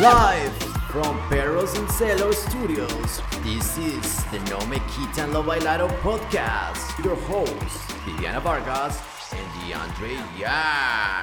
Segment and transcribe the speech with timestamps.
[0.00, 0.52] Live
[0.90, 7.04] from Perros and Celos Studios, this is the No Me Quitan Lo Bailado podcast.
[7.04, 8.98] Your hosts, Viviana Vargas
[9.32, 11.19] and DeAndre Yang.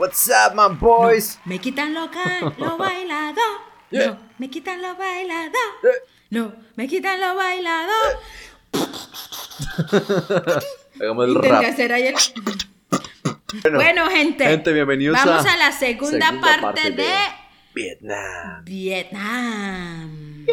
[0.00, 1.36] What's up, my boys?
[1.44, 2.08] Me quitan lo,
[2.58, 3.36] lo bailado.
[3.90, 4.06] Yeah.
[4.06, 5.52] No, me quitan lo bailado.
[6.30, 7.92] No, me quitan lo bailado.
[10.98, 11.64] Hagamos el Intenté rap.
[11.64, 12.14] hacer ahí el...
[13.62, 14.44] Bueno, Bueno, gente.
[14.46, 17.02] gente, bienvenidos Vamos a a, la segunda, segunda parte, parte de...
[17.02, 17.12] de-
[17.74, 18.64] Vietnam.
[18.64, 20.44] Vietnam.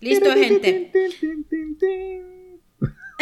[0.00, 0.90] Listo, gente.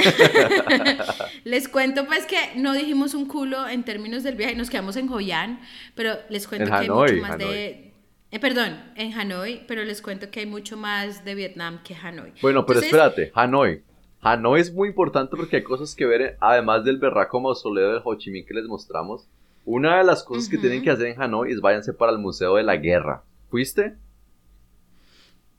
[1.45, 5.09] Les cuento pues que no dijimos un culo en términos del viaje, nos quedamos en
[5.09, 5.61] Hoi An,
[5.95, 7.47] pero les cuento En que hay mucho más Hanoi.
[7.55, 7.93] de...
[8.31, 12.33] eh, perdón, en Hanoi, pero les cuento que hay mucho más de Vietnam que Hanoi.
[12.43, 13.83] Bueno, pero Entonces, espérate, Hanoi.
[14.23, 18.15] Hanoi es muy importante porque hay cosas que ver, además del berraco mausoleo del Ho
[18.17, 19.27] Chi Minh que les mostramos.
[19.65, 22.57] Una de las cosas que tienen que hacer en Hanoi es váyanse para el Museo
[22.57, 23.23] de la Guerra.
[23.51, 23.95] ¿Fuiste?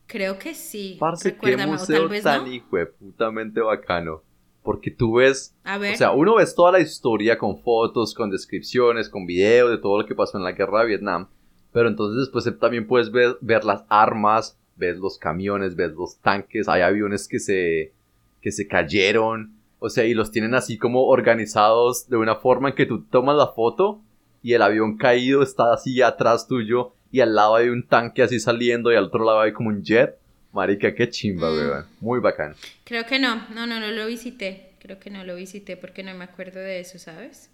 [0.06, 0.96] Creo que sí.
[1.00, 4.22] Parce, qué museo tan hijo putamente bacano.
[4.62, 5.94] Porque tú ves, A ver.
[5.94, 10.00] o sea, uno ves toda la historia con fotos, con descripciones, con videos de todo
[10.00, 11.26] lo que pasó en la guerra de Vietnam.
[11.72, 16.18] Pero entonces después eh, también puedes ver, ver las armas, ves los camiones, ves los
[16.18, 17.92] tanques, hay aviones que se,
[18.40, 19.54] que se cayeron.
[19.78, 23.36] O sea, y los tienen así como organizados de una forma en que tú tomas
[23.36, 24.00] la foto
[24.42, 28.38] y el avión caído está así atrás tuyo y al lado hay un tanque así
[28.38, 30.18] saliendo y al otro lado hay como un jet.
[30.52, 31.54] Marica, qué chimba, Mm.
[31.54, 31.86] weón.
[32.00, 32.54] Muy bacán.
[32.84, 34.70] Creo que no, no, no, no lo visité.
[34.80, 37.48] Creo que no lo visité porque no me acuerdo de eso, ¿sabes?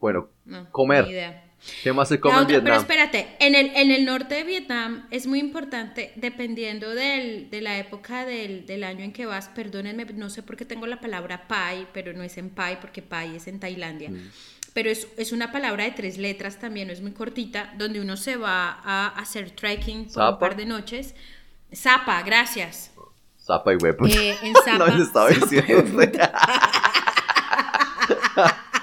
[0.00, 0.68] Bueno, No.
[0.72, 1.04] Comer.
[1.04, 1.44] Ni idea.
[1.84, 2.80] ¿qué más se come en otra- pero Vietnam?
[2.80, 7.78] espérate, en el, en el norte de Vietnam es muy importante, dependiendo del, de la
[7.78, 11.46] época del, del año en que vas, perdónenme, no sé por qué tengo la palabra
[11.46, 14.10] Pai, pero no es en Pai, porque Pai es en Tailandia.
[14.10, 14.30] Mm.
[14.74, 18.34] Pero es, es una palabra de tres letras también, es muy cortita, donde uno se
[18.34, 20.30] va a hacer trekking por ¿Zapa?
[20.32, 21.14] un par de noches.
[21.74, 22.90] Zapa, gracias.
[23.44, 24.06] Zapa y huevo.
[24.06, 24.90] Eh, en Zapa.
[24.90, 26.00] no estaba Zapa, diciendo.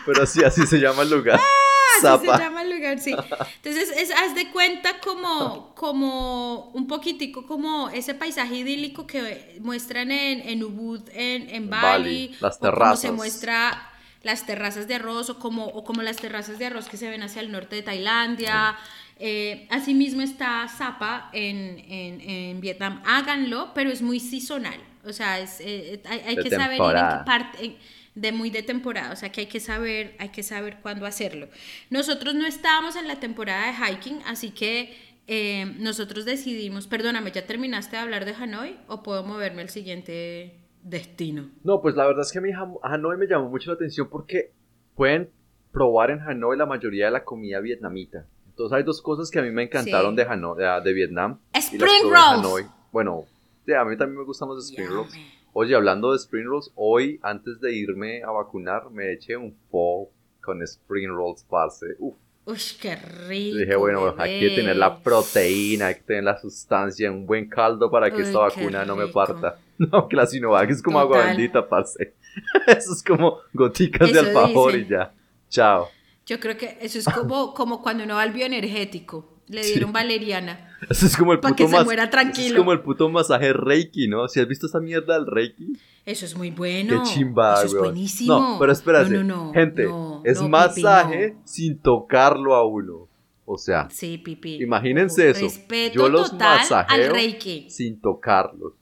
[0.06, 1.36] Pero sí, así se llama el lugar.
[1.36, 2.38] Así Zapa.
[2.38, 3.12] se llama el lugar, sí.
[3.12, 10.12] Entonces, es, haz de cuenta como, como un poquitico como ese paisaje idílico que muestran
[10.12, 12.28] en, en Ubud, en, en Bali.
[12.28, 13.02] Bali, las o como terrazas.
[13.02, 13.90] se muestra
[14.24, 17.24] las terrazas de arroz o como, o como las terrazas de arroz que se ven
[17.24, 18.78] hacia el norte de Tailandia.
[19.20, 23.02] Eh, asimismo está Zapa en, en, en Vietnam.
[23.06, 24.80] Háganlo, pero es muy seasonal.
[25.06, 27.66] O sea, es, eh, hay, hay que saber ir en qué parte...
[27.66, 27.76] en-
[28.16, 31.48] de muy de temporada, o sea que hay que saber, hay que saber cuándo hacerlo.
[31.90, 34.94] Nosotros no estábamos en la temporada de hiking, así que
[35.28, 40.56] eh, nosotros decidimos, perdóname, ¿ya terminaste de hablar de Hanoi o puedo moverme al siguiente
[40.84, 41.50] destino?
[41.64, 42.50] No, pues la verdad es que a mí
[42.82, 44.52] Hanoi me llamó mucho la atención porque
[44.96, 45.30] pueden
[45.72, 48.26] probar en Hanoi la mayoría de la comida vietnamita.
[48.60, 50.18] Entonces hay dos cosas que a mí me encantaron Sí.
[50.18, 51.40] de, Hanoi, de, de Vietnam.
[51.54, 52.66] Spring rolls.
[52.92, 53.24] Bueno,
[53.66, 55.14] sí, a mí también me gustan los spring rolls.
[55.54, 60.10] Oye, hablando de spring rolls, hoy antes de irme a vacunar me eché un pho
[60.42, 61.86] con spring rolls, parce.
[62.00, 62.16] Uf,
[62.48, 63.58] Uy, qué rico.
[63.60, 67.90] dije, bueno, hay que tener la proteína, hay que tener la sustancia, un buen caldo
[67.90, 69.58] para que Uy, esta vacuna no me parta.
[69.80, 71.38] No, que la Sinovac es como agua Total.
[71.38, 72.14] bendita, parce.
[72.68, 75.14] Eso es como goticas de Eso alfajor y ya.
[75.48, 75.88] Chao.
[76.30, 79.40] Yo creo que eso es como, como cuando uno va al bioenergético.
[79.48, 80.78] Le dieron valeriana.
[80.88, 82.50] Eso es como el puto que se muera eso tranquilo.
[82.50, 84.28] Es como el puto masaje Reiki, ¿no?
[84.28, 85.74] Si has visto esa mierda del Reiki,
[86.06, 87.02] Eso es muy bueno.
[87.04, 87.86] qué chimba, Eso es weón.
[87.86, 88.40] buenísimo.
[88.40, 89.10] No, pero espérate.
[89.10, 93.08] No, no, no, Gente, no, es Pipi, masaje sin tocarlo a uno.
[93.44, 94.62] O sea, Sí, pipi.
[94.62, 95.42] Imagínense eso.
[95.46, 97.72] Respeto Yo los total masajeo al Reiki.
[97.72, 98.74] sin tocarlos.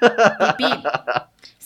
[0.00, 0.82] Pipi.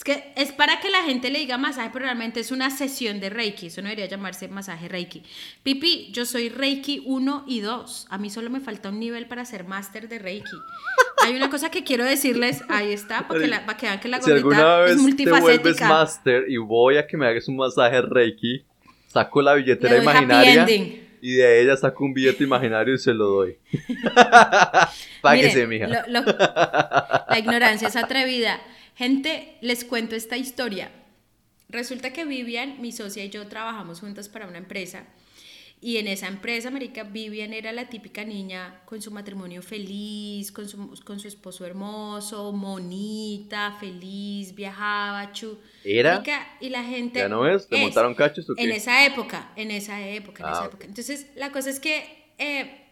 [0.03, 3.21] Es que es para que la gente le diga masaje, pero realmente es una sesión
[3.21, 3.67] de Reiki.
[3.69, 5.23] Eso no debería llamarse masaje Reiki.
[5.63, 8.09] Pipi, yo soy Reiki 1 y 2.
[8.11, 10.57] A mí solo me falta un nivel para ser máster de Reiki.
[11.25, 14.09] Hay una cosa que quiero decirles, ahí está, para que, la- para que vean que
[14.09, 15.89] la Si alguna gordita vez es te vuelves multifacética.
[15.89, 18.65] master y voy a que me hagas un masaje Reiki,
[19.07, 20.67] saco la Le billetera imaginaria
[21.21, 23.57] y de ella saco un billete imaginario y se lo doy.
[25.23, 26.03] Páguese, Miren, mija.
[26.09, 28.61] lo- lo- la ignorancia es atrevida.
[29.03, 30.93] Gente, les cuento esta historia.
[31.69, 35.09] Resulta que Vivian, mi socia y yo trabajamos juntas para una empresa.
[35.81, 40.69] Y en esa empresa, Marica, Vivian era la típica niña con su matrimonio feliz, con
[40.69, 45.59] su, con su esposo hermoso, monita, feliz, viajaba, chu.
[45.83, 46.13] ¿Era?
[46.13, 47.19] Marica, y la gente.
[47.19, 47.67] ¿Ya no ves?
[47.67, 47.83] ¿Te es.
[47.83, 48.63] montaron cachos o qué?
[48.63, 50.87] En esa época, en esa época, en Ah, esa época.
[50.87, 52.05] Entonces, la cosa es que
[52.39, 52.85] eh,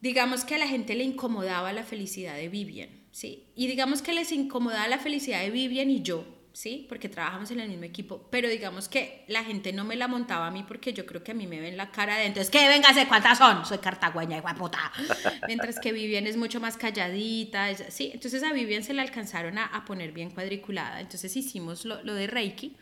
[0.00, 3.44] digamos que a la gente le incomodaba la felicidad de Vivian, ¿sí?
[3.54, 6.86] Y digamos que les incomodaba la felicidad de Vivian y yo, ¿sí?
[6.88, 10.46] Porque trabajamos en el mismo equipo, pero digamos que la gente no me la montaba
[10.46, 12.68] a mí porque yo creo que a mí me ven la cara de entonces, que
[12.68, 13.64] véngase, ¿cuántas son?
[13.64, 14.92] Soy cartagüeña, igual puta.
[15.46, 18.10] Mientras que Vivian es mucho más calladita, ¿sí?
[18.12, 22.26] Entonces a Vivian se la alcanzaron a, poner bien cuadriculada, entonces hicimos lo, lo de
[22.26, 22.76] Reiki.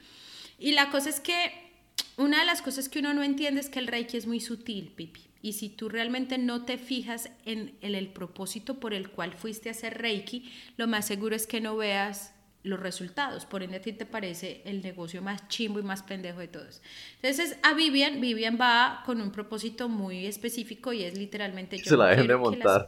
[0.58, 1.68] Y la cosa es que
[2.16, 4.92] una de las cosas que uno no entiende es que el Reiki es muy sutil,
[4.94, 5.27] Pipi.
[5.40, 9.68] Y si tú realmente no te fijas en el, el, propósito por el cual fuiste
[9.68, 13.46] a hacer Reiki, lo más seguro es que no veas los resultados.
[13.46, 16.82] Por ende, a ti te parece el negocio más chimbo y más pendejo de todos.
[17.22, 21.84] Entonces, a Vivian, Vivian va con un propósito muy específico y es literalmente yo.
[21.84, 22.86] Se la dejen de montar.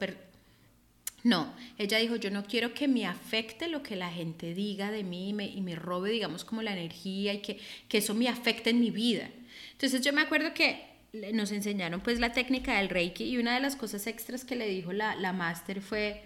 [1.22, 5.04] No, ella dijo, yo no quiero que me afecte lo que la gente diga de
[5.04, 8.28] mí y me, y me robe, digamos, como la energía y que, que eso me
[8.28, 9.28] afecte en mi vida.
[9.72, 13.60] Entonces yo me acuerdo que nos enseñaron pues la técnica del Reiki y una de
[13.60, 16.22] las cosas extras que le dijo la, la máster fue,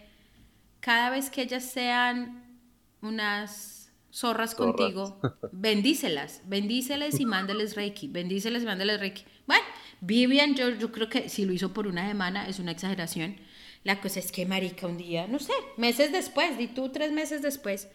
[0.81, 2.61] cada vez que ellas sean
[3.01, 5.19] unas zorras, contigo,
[5.53, 9.25] bendícelas, bendíceles y mándeles Reiki, bendíceles y mándeles Reiki.
[9.47, 9.65] Bueno,
[10.01, 13.37] Vivian, yo, yo creo que si lo hizo por una semana es una exageración.
[13.83, 17.43] La cosa es que, marica, un día, no sé, meses después, di tú tres meses
[17.43, 17.89] después,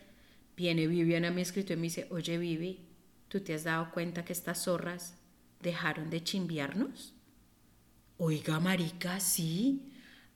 [0.58, 2.80] viene Vivian a mi escrito y me dice, oye, Vivi,
[3.28, 5.19] ¿tú te has dado cuenta que estas zorras
[5.62, 7.14] dejaron de chimbiarnos?
[8.18, 9.82] Oiga, marica, sí.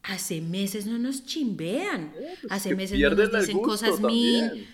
[0.03, 2.13] Hace meses no nos chimbean.
[2.15, 4.67] Eh, pues Hace meses no nos dicen cosas min.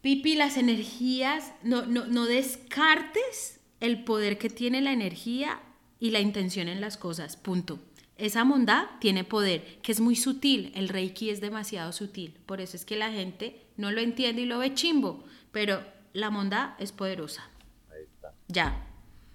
[0.00, 5.60] Pipi, las energías, no, no, no descartes el poder que tiene la energía
[5.98, 7.36] y la intención en las cosas.
[7.36, 7.78] Punto.
[8.16, 10.72] Esa bondad tiene poder, que es muy sutil.
[10.74, 12.36] El reiki es demasiado sutil.
[12.46, 15.24] Por eso es que la gente no lo entiende y lo ve chimbo.
[15.50, 17.48] Pero la bondad es poderosa.
[17.90, 18.32] Ahí está.
[18.48, 18.86] Ya.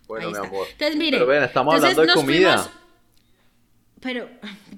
[0.10, 0.68] Bueno, mi amor.
[0.72, 1.18] Entonces, mire.
[1.20, 2.68] Pero ven, estamos hablando de comida.
[4.02, 4.28] Pero,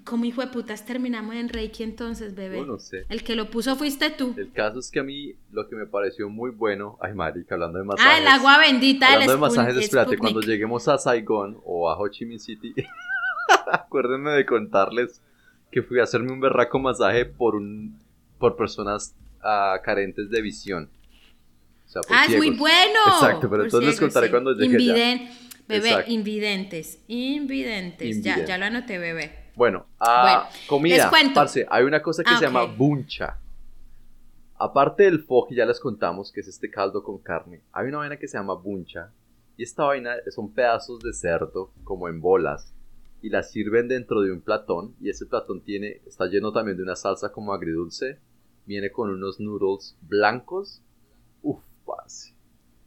[0.04, 2.66] como hijo de putas, terminamos en Reiki entonces, bebé.
[2.66, 3.06] no sé.
[3.07, 4.33] El que lo puso fuiste tú.
[4.36, 6.98] El caso es que a mí lo que me pareció muy bueno.
[7.00, 8.13] Ay, marica, hablando de masajes.
[8.13, 12.10] Ah, el agua bendita Hablando de masajes, espérate, cuando lleguemos a Saigon o a Ho
[12.10, 12.74] Chi Minh City,
[13.72, 15.22] acuérdenme de contarles
[15.72, 17.98] que fui a hacerme un berraco masaje por, un,
[18.38, 20.89] por personas uh, carentes de visión.
[21.92, 23.00] Sea, ah, es muy bueno.
[23.08, 25.30] Exacto, pero entonces les contaré cuando llegue Inviden,
[25.68, 28.22] Bebé, invidentes, invidentes.
[28.22, 29.50] Ya, ya lo anoté, bebé.
[29.56, 31.12] Bueno, uh, comida.
[31.14, 33.38] Les hay una cosa que ah, se llama buncha.
[34.58, 38.18] Aparte del que ya les contamos, que es este caldo con carne, hay una vaina
[38.18, 39.12] que se llama buncha.
[39.58, 42.74] Y esta vaina son pedazos de cerdo, como en bolas.
[43.22, 44.96] Y las sirven dentro de un platón.
[45.02, 48.20] Y ese platón tiene, está lleno también de una salsa como agridulce.
[48.66, 50.82] Viene con unos noodles blancos.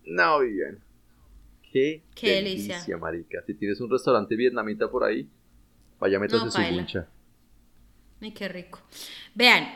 [0.04, 0.82] No, bien.
[1.72, 2.80] Qué, delicia.
[2.98, 3.42] marica.
[3.46, 5.28] Si tienes un restaurante vietnamita por ahí,
[5.98, 7.08] vaya métase su buncha.
[8.20, 8.80] Ay, qué rico.
[9.34, 9.66] Vean,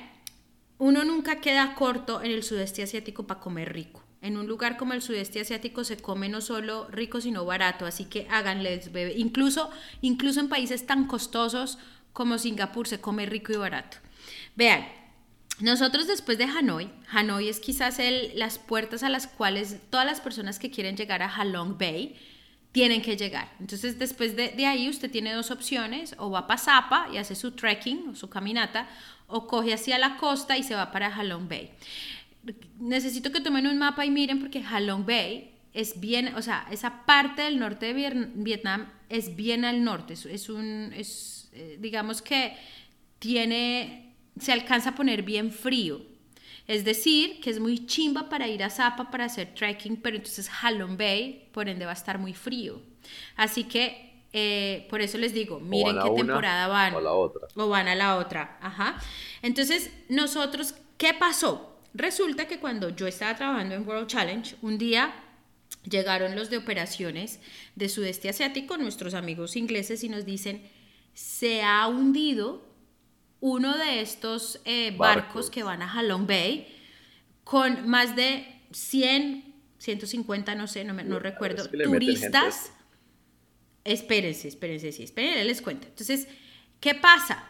[0.78, 4.04] uno nunca queda corto en el sudeste asiático para comer rico.
[4.20, 8.04] En un lugar como el sudeste asiático se come no solo rico, sino barato, así
[8.04, 9.14] que háganles, bebé.
[9.16, 9.70] Incluso,
[10.00, 11.78] incluso en países tan costosos
[12.12, 13.98] como Singapur se come rico y barato.
[14.54, 14.86] Vean,
[15.60, 17.98] nosotros después de Hanoi, Hanoi es quizás
[18.34, 22.14] las puertas a las cuales todas las personas que quieren llegar a Halong Bay
[22.72, 23.50] tienen que llegar.
[23.58, 27.34] Entonces después de, de ahí usted tiene dos opciones, o va para Zapa y hace
[27.34, 28.88] su trekking o su caminata,
[29.26, 31.70] o coge hacia la costa y se va para Halong Bay.
[32.78, 37.04] Necesito que tomen un mapa y miren porque Halong Bay es bien, o sea, esa
[37.04, 42.56] parte del norte de Vietnam es bien al norte, es, un, es, eh, digamos que
[43.18, 44.07] tiene
[44.40, 46.02] se alcanza a poner bien frío.
[46.66, 50.50] Es decir, que es muy chimba para ir a Zapa para hacer trekking, pero entonces
[50.62, 52.82] Halong Bay, por ende, va a estar muy frío.
[53.36, 56.94] Así que, eh, por eso les digo, miren qué temporada van.
[56.94, 57.48] O la otra.
[57.54, 58.58] O van a la otra.
[58.60, 59.00] Ajá.
[59.40, 61.78] Entonces, nosotros, ¿qué pasó?
[61.94, 65.14] Resulta que cuando yo estaba trabajando en World Challenge, un día
[65.88, 67.40] llegaron los de operaciones
[67.76, 70.68] de Sudeste Asiático, nuestros amigos ingleses, y nos dicen,
[71.14, 72.67] se ha hundido
[73.40, 75.50] uno de estos eh, barcos.
[75.50, 76.74] que van a Halong Bay
[77.44, 82.72] con más de 100, 150, no sé, no, no recuerdo, turistas.
[83.84, 85.86] Espérense, espérense, sí, espérense, les cuento.
[85.86, 86.28] Entonces,
[86.80, 87.48] ¿qué pasa?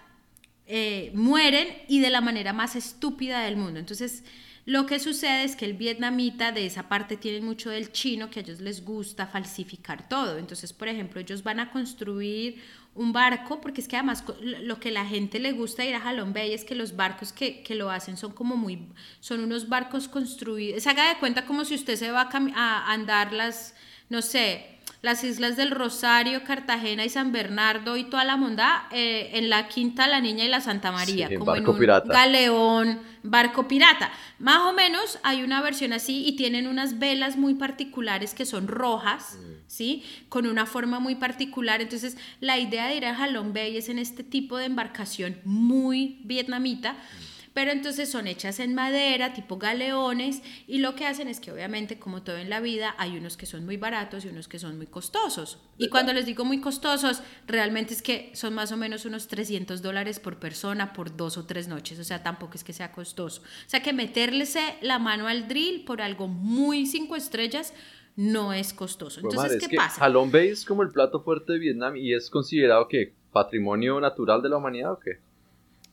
[0.67, 3.81] Eh, mueren y de la manera más estúpida del mundo.
[3.81, 4.23] Entonces,
[4.67, 8.41] lo que sucede es que el vietnamita de esa parte tiene mucho del chino que
[8.41, 10.37] a ellos les gusta falsificar todo.
[10.37, 12.63] Entonces, por ejemplo, ellos van a construir
[12.95, 16.33] un barco, porque es que además lo que la gente le gusta ir a Halong
[16.33, 18.89] Bay es que los barcos que, lo hacen son como muy,
[19.21, 23.33] son unos barcos construidos, se haga de cuenta como si usted se va a, andar
[23.33, 23.75] las,
[24.09, 29.31] no sé, las islas del Rosario, Cartagena y San Bernardo y toda la monda eh,
[29.35, 34.11] en la Quinta La Niña y la Santa María, como en un galeón, barco pirata.
[34.41, 38.67] Más o menos hay una versión así y tienen unas velas muy particulares que son
[38.67, 39.53] rojas, mm.
[39.69, 40.05] ¿sí?
[40.29, 41.81] Con una forma muy particular.
[41.81, 46.21] Entonces, la idea de ir a Halong Bay es en este tipo de embarcación muy
[46.25, 46.95] vietnamita.
[46.95, 51.51] Mm pero entonces son hechas en madera, tipo galeones, y lo que hacen es que
[51.51, 54.61] obviamente, como todo en la vida, hay unos que son muy baratos y unos que
[54.61, 55.59] son muy costosos.
[55.77, 59.83] Y cuando les digo muy costosos, realmente es que son más o menos unos 300
[59.83, 63.43] dólares por persona por dos o tres noches, o sea, tampoco es que sea costoso.
[63.43, 67.75] O sea, que meterles la mano al drill por algo muy cinco estrellas
[68.15, 69.19] no es costoso.
[69.19, 70.05] Entonces, ¿qué pasa?
[70.05, 74.43] Halong Bay es como el plato fuerte de Vietnam y es considerado que patrimonio natural
[74.43, 75.27] de la humanidad o qué?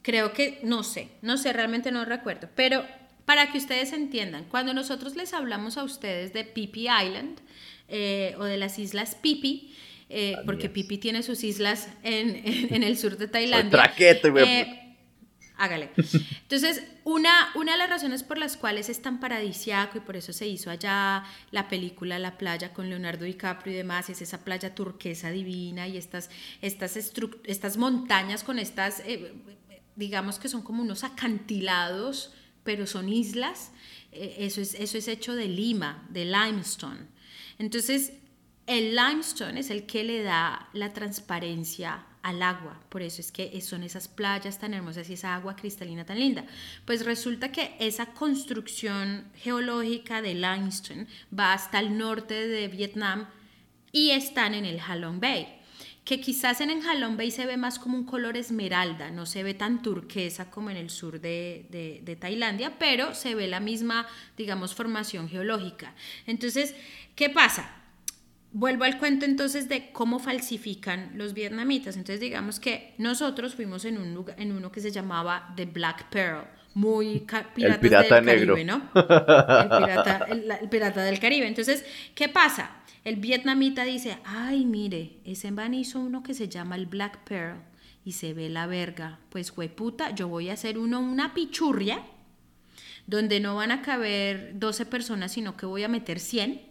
[0.06, 2.86] Creo que, no sé, no sé, realmente no recuerdo, pero
[3.26, 7.40] para que ustedes entiendan, cuando nosotros les hablamos a ustedes de Pipi Island
[7.88, 9.76] eh, o de las islas Pipi,
[10.10, 13.72] eh, porque Pipi tiene sus islas en, el sur de Tailandia.
[14.48, 14.96] eh,
[15.58, 15.90] hágale.
[15.96, 20.34] Entonces, una, una de las razones por las cuales es tan paradisiaco y por eso
[20.34, 24.76] se hizo allá la película La playa con Leonardo DiCaprio y demás, es esa playa
[24.76, 26.30] turquesa divina y estas,
[26.62, 29.00] estas, estas montañas con estas...
[29.00, 29.34] Eh,
[29.96, 32.34] digamos que son como unos acantilados,
[32.64, 33.72] pero son islas.
[34.12, 37.02] Eh, eso es, eso es hecho de lima, de limestone.
[37.58, 38.14] Entonces,
[38.68, 43.62] el limestone es el que le da la transparencia al agua, por eso es que
[43.62, 46.44] son esas playas tan hermosas y esa agua cristalina tan linda.
[46.84, 51.06] Pues resulta que esa construcción geológica de limestone
[51.38, 53.28] va hasta el norte de Vietnam
[53.92, 55.62] y están en el Halong Bay
[56.06, 59.56] que quizás en Halong Bay se ve más como un color esmeralda, no se ve
[59.56, 64.06] tan turquesa como en el sur de, Tailandia, pero se ve la misma,
[64.38, 65.96] digamos, formación geológica.
[66.28, 66.76] Entonces,
[67.16, 67.72] ¿qué pasa?
[68.52, 71.98] Vuelvo al cuento entonces de cómo falsifican los vietnamitas.
[71.98, 76.10] Entonces digamos que nosotros fuimos en, un lugar, en uno que se llamaba The Black
[76.10, 77.26] Pearl, muy
[77.58, 78.54] el pirata del negro.
[78.54, 78.92] Caribe, ¿no?
[78.94, 81.48] El pirata, el pirata del Caribe.
[81.48, 81.84] Entonces,
[82.14, 82.85] ¿qué pasa?
[83.06, 87.60] El vietnamita dice, ay, mire, ese man hizo uno que se llama el Black Pearl
[88.04, 89.20] y se ve la verga.
[89.30, 92.04] Pues, puta, yo voy a hacer uno, una pichurria,
[93.06, 96.62] donde no van a caber 12 personas, sino que voy a meter 100.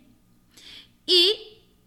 [1.06, 1.34] Y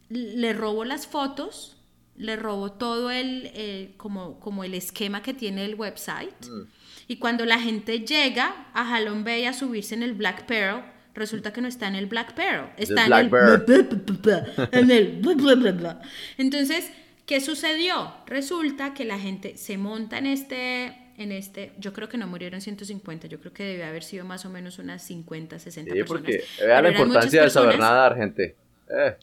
[0.08, 1.76] le robo las fotos,
[2.16, 6.48] le robo todo el, eh, como, como el esquema que tiene el website.
[6.48, 6.62] Mm.
[7.10, 10.86] Y cuando la gente llega a Halong Bay a subirse en el Black Pearl,
[11.18, 13.30] resulta que no está en el Black Pearl, está en el,
[14.72, 15.98] en el...
[16.38, 16.92] Entonces,
[17.26, 18.14] ¿qué sucedió?
[18.26, 22.62] Resulta que la gente se monta en este, en este, yo creo que no murieron
[22.62, 26.44] 150, yo creo que debe haber sido más o menos unas 50, 60 sí, porque
[26.60, 28.56] vea la importancia de saber nadar, gente.
[28.90, 29.16] Eh.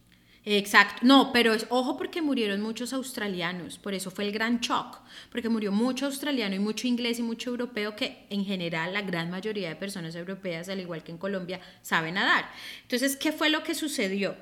[0.46, 5.00] Exacto, no, pero es, ojo porque murieron muchos australianos, por eso fue el gran shock,
[5.30, 9.30] porque murió mucho australiano y mucho inglés y mucho europeo que en general la gran
[9.30, 12.50] mayoría de personas europeas, al igual que en Colombia, saben nadar.
[12.82, 14.36] Entonces, ¿qué fue lo que sucedió?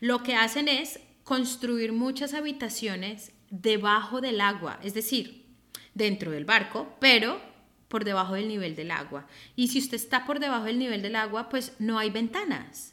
[0.00, 5.44] Lo que hacen es construir muchas habitaciones debajo del agua, es decir,
[5.92, 7.38] dentro del barco, pero
[7.88, 9.26] por debajo del nivel del agua.
[9.54, 12.91] Y si usted está por debajo del nivel del agua, pues no hay ventanas.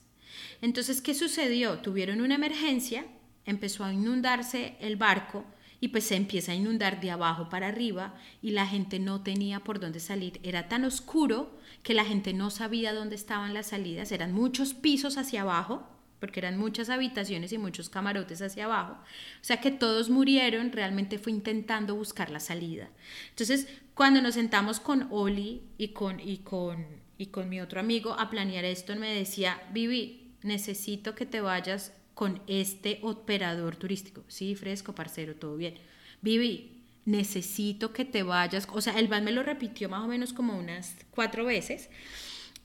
[0.61, 1.79] Entonces, ¿qué sucedió?
[1.79, 3.05] Tuvieron una emergencia,
[3.45, 5.45] empezó a inundarse el barco
[5.81, 9.61] y pues se empieza a inundar de abajo para arriba y la gente no tenía
[9.61, 10.39] por dónde salir.
[10.43, 15.17] Era tan oscuro que la gente no sabía dónde estaban las salidas, eran muchos pisos
[15.17, 15.87] hacia abajo,
[16.19, 18.93] porque eran muchas habitaciones y muchos camarotes hacia abajo.
[18.93, 22.89] O sea que todos murieron, realmente fue intentando buscar la salida.
[23.29, 26.85] Entonces, cuando nos sentamos con Oli y con, y con,
[27.17, 31.93] y con mi otro amigo a planear esto, me decía, Vivi, necesito que te vayas
[32.13, 34.23] con este operador turístico.
[34.27, 35.75] Sí, fresco, parcero, todo bien.
[36.21, 38.67] Vivi, necesito que te vayas.
[38.71, 41.89] O sea, el van me lo repitió más o menos como unas cuatro veces.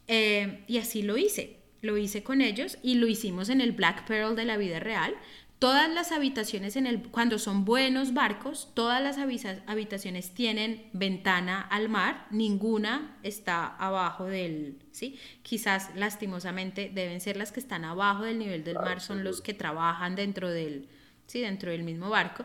[0.08, 1.58] Eh, y así lo hice.
[1.82, 5.14] Lo hice con ellos y lo hicimos en el Black Pearl de la vida real.
[5.64, 11.88] Todas las habitaciones en el cuando son buenos barcos, todas las habitaciones tienen ventana al
[11.88, 15.18] mar, ninguna está abajo del, ¿sí?
[15.42, 19.54] Quizás lastimosamente deben ser las que están abajo del nivel del mar son los que
[19.54, 20.86] trabajan dentro del,
[21.28, 22.44] sí, dentro del mismo barco.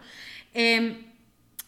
[0.53, 1.07] Em,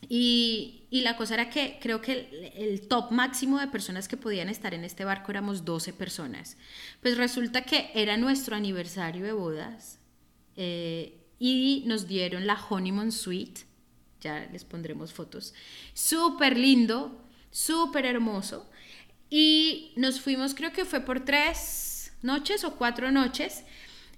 [0.08, 4.48] y, y, la cosa era que creo que el, top máximo de personas que podían
[4.48, 6.56] estar en este barco éramos 12 personas.
[7.02, 10.00] Pues resulta que era nuestro aniversario de bodas.
[10.56, 13.62] Eh, y nos dieron la Honeymoon Suite,
[14.22, 15.56] ya les pondremos fotos,
[15.96, 17.20] súper lindo,
[17.50, 18.70] súper hermoso.
[19.28, 23.64] Y nos fuimos, creo que fue por tres noches o cuatro noches.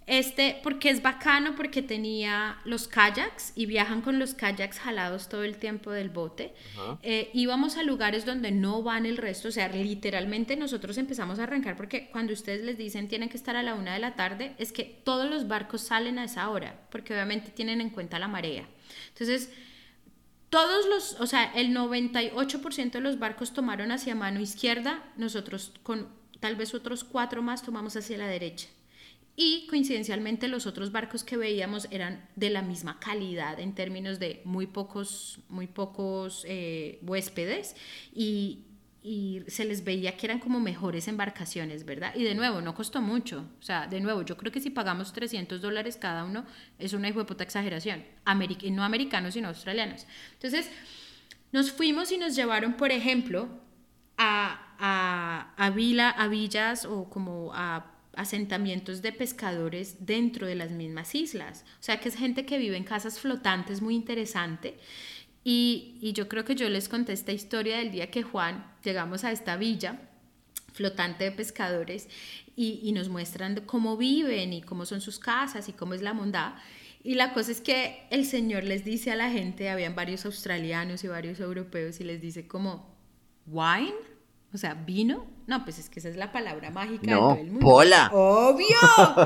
[0.06, 5.44] Este, porque es bacano, porque tenía los kayaks y viajan con los kayaks jalados todo
[5.44, 6.54] el tiempo del bote.
[7.02, 11.44] Eh, íbamos a lugares donde no van el resto, o sea, literalmente nosotros empezamos a
[11.44, 14.56] arrancar porque cuando ustedes les dicen tienen que estar a la una de la tarde,
[14.58, 18.28] es que todos los barcos salen a esa hora, porque obviamente tienen en cuenta la
[18.28, 18.68] marea.
[19.10, 19.50] Entonces,
[20.50, 26.10] todos los, o sea, el 98% de los barcos tomaron hacia mano izquierda, nosotros con
[26.40, 28.68] tal vez otros cuatro más tomamos hacia la derecha.
[29.36, 34.42] Y coincidencialmente los otros barcos que veíamos eran de la misma calidad en términos de
[34.46, 37.76] muy pocos, muy pocos eh, huéspedes
[38.14, 38.66] y,
[39.02, 42.14] y, se les veía que eran como mejores embarcaciones, ¿verdad?
[42.16, 43.50] Y de nuevo, no costó mucho.
[43.60, 46.46] O sea, de nuevo, yo creo que si pagamos 300 dólares cada uno
[46.78, 48.04] es una puta exageración.
[48.62, 50.06] y no americanos, sino australianos.
[50.34, 50.70] Entonces,
[51.52, 53.48] nos fuimos y nos llevaron, por ejemplo,
[54.18, 60.72] a, a, a, vila, a villas o como a asentamientos de pescadores dentro de las
[60.72, 61.66] mismas islas.
[61.80, 64.78] O sea que es gente que vive en casas flotantes muy interesante.
[65.44, 69.26] Y, y, yo creo que yo les conté esta historia del día que Juan llegamos
[69.26, 70.00] a esta villa
[70.72, 72.08] flotante de pescadores
[72.56, 76.14] y, y nos muestran cómo viven y cómo son sus casas y cómo es la
[76.14, 76.54] mondad.
[77.04, 81.04] Y la cosa es que el Señor les dice a la gente, habían varios australianos
[81.04, 82.96] y varios europeos, y les dice como,
[83.46, 83.94] wine,
[84.54, 85.26] o sea, vino.
[85.48, 87.66] No, pues es que esa es la palabra mágica no, de todo el mundo.
[87.66, 88.10] ¡Pola!
[88.14, 88.78] ¡Obvio!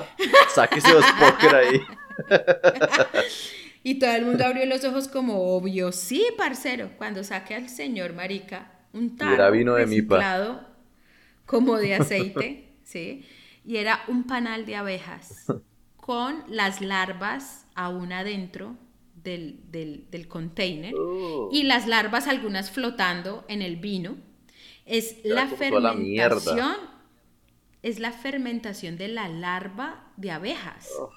[0.55, 1.81] Sáquese los póker ahí.
[3.83, 5.91] y todo el mundo abrió los ojos como obvio.
[5.91, 6.91] Sí, parcero.
[6.97, 10.65] Cuando saque al señor Marica un tarro vino de reciclado
[11.45, 13.25] como de aceite, ¿sí?
[13.65, 15.45] Y era un panal de abejas
[15.97, 18.75] con las larvas aún adentro
[19.13, 21.49] del, del, del container Oh.
[21.51, 24.15] y las larvas algunas flotando en el vino
[24.87, 26.75] es la fermentación
[27.83, 30.89] es la fermentación de la larva de abejas.
[30.99, 31.11] Oh.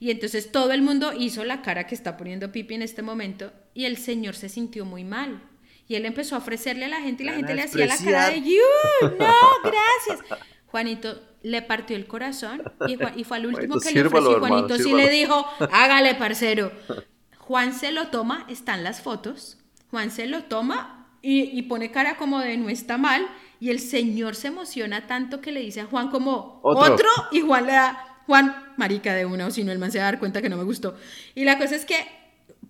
[0.00, 3.52] y entonces todo el mundo hizo la cara que está poniendo Pipi en este momento
[3.72, 5.42] y el señor se sintió muy mal.
[5.88, 7.96] Y él empezó a ofrecerle a la gente y la Van gente le hacía la
[7.98, 13.46] cara de you no gracias Juanito le partió el corazón y, Juan- y fue al
[13.46, 16.72] último Juanito, que le ofreció y hermano, Juanito sí le dijo hágale parcero
[17.38, 19.58] Juan se lo toma, están las fotos.
[19.90, 23.26] Juan se lo toma y, y pone cara como de no está mal.
[23.60, 26.94] Y el señor se emociona tanto que le dice a Juan como Otro.
[26.94, 27.08] otro.
[27.30, 30.08] Y Juan le da, Juan, marica de una, o si no el man se va
[30.08, 30.96] a dar cuenta que no me gustó.
[31.36, 31.94] Y la cosa es que,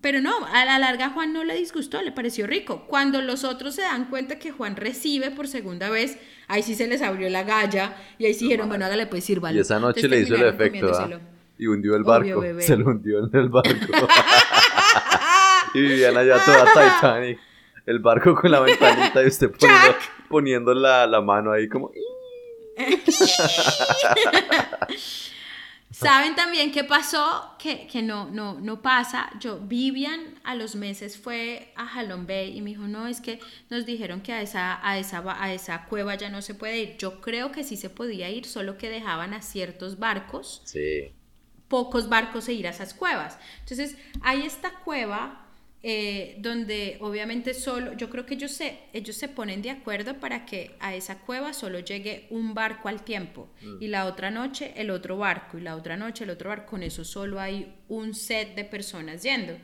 [0.01, 2.85] pero no, a la larga Juan no le disgustó, le pareció rico.
[2.87, 6.85] Cuando los otros se dan cuenta que Juan recibe por segunda vez, ahí sí se
[6.85, 9.57] les abrió la galla y ahí sí dijeron, bueno, hágale pues sírvalo.
[9.57, 11.09] Y esa noche Entonces le hizo el efecto, ¿ah?
[11.57, 12.43] Y hundió el barco.
[12.59, 13.69] Se lo hundió en el barco.
[15.73, 17.39] y vivían allá toda Titanic.
[17.85, 19.95] El barco con la ventanita y usted poniendo,
[20.29, 21.91] poniendo la, la mano ahí como...
[25.91, 27.55] ¿Saben también qué pasó?
[27.59, 29.29] Que, que no, no, no pasa.
[29.39, 33.39] Yo, Vivian, a los meses fue a Halong Bay y me dijo, no, es que
[33.69, 36.97] nos dijeron que a esa, a, esa, a esa cueva ya no se puede ir.
[36.97, 41.13] Yo creo que sí se podía ir, solo que dejaban a ciertos barcos, Sí.
[41.67, 43.37] pocos barcos e ir a esas cuevas.
[43.59, 45.42] Entonces, hay esta cueva
[45.85, 50.45] eh, donde obviamente solo, yo creo que ellos se, ellos se ponen de acuerdo para
[50.45, 53.49] que a esa cueva solo llegue un barco al tiempo
[53.81, 56.83] y la otra noche el otro barco y la otra noche el otro barco, con
[56.83, 59.57] eso solo hay un set de personas yendo.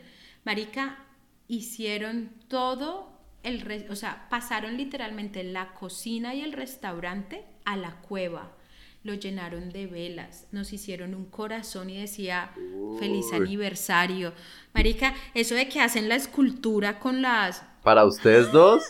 [0.44, 1.06] Marica,
[1.48, 8.58] hicieron todo el, o sea, pasaron literalmente la cocina y el restaurante a la cueva.
[9.02, 12.52] Lo llenaron de velas, nos hicieron un corazón y decía
[13.00, 14.34] feliz aniversario.
[14.74, 18.84] Marica, eso de que hacen la escultura con las Para ustedes dos,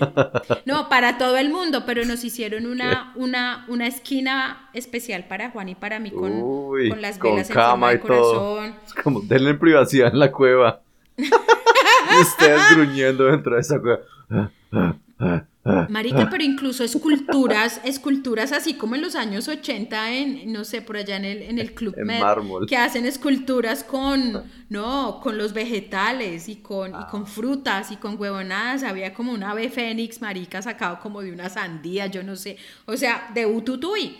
[0.66, 5.70] no, para todo el mundo, pero nos hicieron una, una, una esquina especial para Juan
[5.70, 8.74] y para mí con, Uy, con las con velas en cama forma de corazón.
[8.86, 10.82] es como denle privacidad en la cueva.
[11.16, 14.50] y ustedes gruñendo dentro de esa cueva.
[15.88, 20.96] Marica, pero incluso esculturas, esculturas así como en los años 80 en, no sé, por
[20.96, 22.66] allá en el, en el Club En Med, mármol.
[22.66, 28.20] que hacen esculturas con, no, con los vegetales y con, y con frutas y con
[28.20, 28.82] huevonadas.
[28.82, 32.96] Había como un ave fénix, marica, sacado como de una sandía, yo no sé, o
[32.96, 34.16] sea, de Ututuy.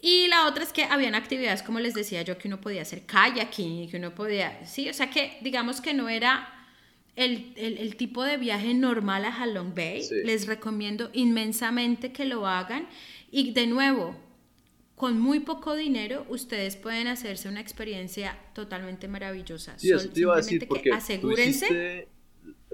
[0.00, 3.02] Y la otra es que habían actividades, como les decía yo, que uno podía hacer
[3.04, 6.57] kayaking, que uno podía, sí, o sea que digamos que no era
[7.18, 10.02] el, el- el tipo de viaje normal a Halong Bay.
[10.02, 10.14] Sí.
[10.24, 12.88] Les recomiendo inmensamente que lo hagan.
[13.30, 14.16] Y de nuevo,
[14.94, 19.78] con muy poco dinero, ustedes pueden hacerse una experiencia totalmente maravillosa.
[19.78, 21.66] Sí, eso te iba a decir, porque tú asegúrense.
[21.66, 22.08] hiciste-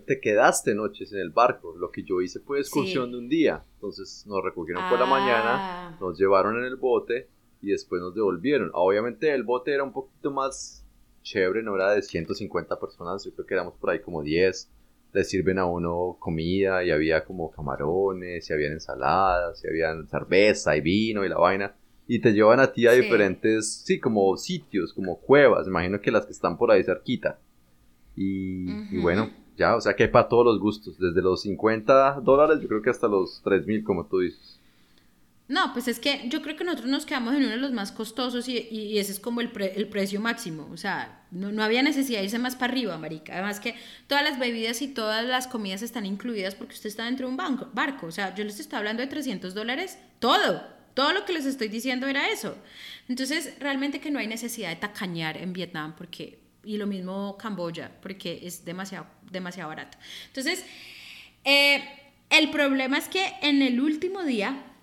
[0.07, 1.75] te quedaste noches en el barco.
[1.77, 3.13] Lo que yo hice fue excursión Sí.
[3.13, 3.65] de un día.
[3.75, 5.09] Entonces nos recogieron por la Ah.
[5.09, 7.29] mañana, nos llevaron en el bote
[7.63, 8.71] y después nos devolvieron.
[8.75, 10.84] Obviamente el bote era un poquito más
[11.25, 14.71] chévere, no era de 150 personas, yo creo que éramos por ahí como 10.
[15.13, 20.77] Le sirven a uno comida y había como camarones, y habían ensaladas, y habían cerveza
[20.77, 21.75] y vino y la vaina.
[22.07, 26.27] Y te llevan a ti a diferentes, sí, como sitios, como cuevas, imagino que las
[26.27, 27.39] que están por ahí cerquita.
[28.15, 32.21] Y, y bueno, ya, o sea que hay para todos los gustos, desde los 50
[32.21, 34.54] dólares yo creo que hasta los 3000 como tú dices.
[35.47, 37.93] No, pues es que yo creo que nosotros nos quedamos en uno de los más
[37.93, 40.71] costosos y, y ese es como el, el precio máximo.
[40.73, 43.35] O sea, no, no, había necesidad de irse más para arriba, marica.
[43.35, 43.75] Además que
[44.07, 47.37] todas las bebidas y todas las comidas están incluidas porque usted está dentro de un
[47.37, 48.07] banco, barco.
[48.07, 50.63] O sea, yo les estaba hablando de 300 dólares, todo.
[50.95, 52.57] Todo lo que les estoy diciendo era eso.
[53.09, 56.43] Entonces, realmente que no hay necesidad de tacañar en Vietnam porque...
[56.67, 59.99] Y lo mismo Camboya, porque es demasiado, demasiado barato.
[60.29, 60.65] Entonces,
[61.45, 61.85] eh,
[62.31, 64.74] el problema es que en el último día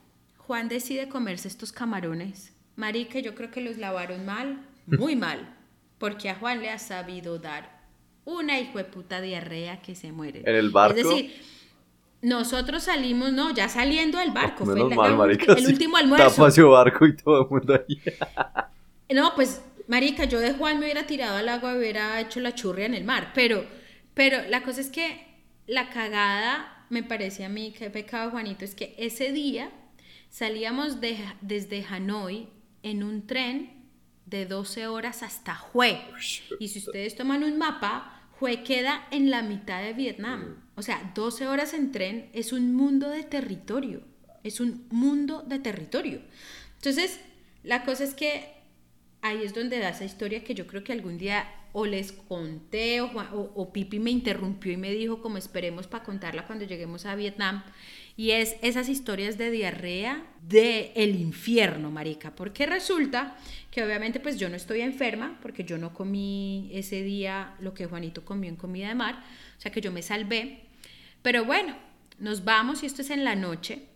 [0.51, 2.51] Juan decide comerse estos camarones.
[2.75, 5.55] Marica, yo creo que los lavaron mal, muy mal,
[5.97, 7.79] porque a Juan le ha sabido dar
[8.25, 10.41] una hijo de puta diarrea que se muere.
[10.45, 10.99] ¿En el barco?
[10.99, 11.41] Es decir,
[12.21, 16.35] nosotros salimos, no, ya saliendo del barco, Menos fue mal, la- marica, el último almuerzo.
[16.35, 18.01] Tapacio barco y todo el mundo ahí.
[19.15, 22.53] No, pues, marica, yo de Juan me hubiera tirado al agua y hubiera hecho la
[22.53, 23.63] churria en el mar, pero,
[24.13, 25.27] pero la cosa es que
[25.65, 29.71] la cagada, me parece a mí, que pecado Juanito, es que ese día
[30.31, 32.47] salíamos de, desde Hanoi
[32.81, 33.69] en un tren
[34.25, 36.01] de 12 horas hasta Hue.
[36.59, 40.55] Y si ustedes toman un mapa, Hue queda en la mitad de Vietnam.
[40.75, 44.01] O sea, 12 horas en tren es un mundo de territorio.
[44.43, 46.21] Es un mundo de territorio.
[46.77, 47.19] Entonces,
[47.61, 48.45] la cosa es que
[49.21, 53.01] ahí es donde da esa historia que yo creo que algún día o les conté
[53.01, 53.11] o-
[53.55, 57.63] o Pipi me interrumpió y me dijo como esperemos para contarla cuando lleguemos a Vietnam.
[58.21, 62.35] Y es esas historias de diarrea de el infierno, marica.
[62.35, 63.35] Porque resulta
[63.71, 67.87] que obviamente pues yo no estoy enferma porque yo no comí ese día lo que
[67.87, 69.23] Juanito comió en comida de mar.
[69.57, 70.67] O sea que yo me salvé.
[71.23, 71.75] Pero bueno,
[72.19, 73.87] nos vamos y esto es en la noche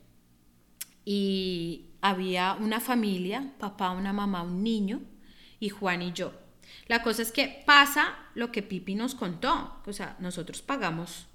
[1.06, 5.02] y había una familia, papá, una mamá, un niño
[5.60, 6.34] y Juan y yo.
[6.88, 11.28] La cosa es que pasa lo que Pipi nos contó, o sea, nosotros pagamos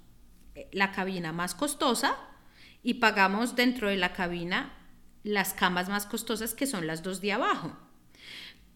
[0.55, 2.27] eh, la cabina más costosa
[2.83, 4.73] y pagamos dentro de la cabina
[5.23, 7.77] las camas más costosas que son las dos de abajo.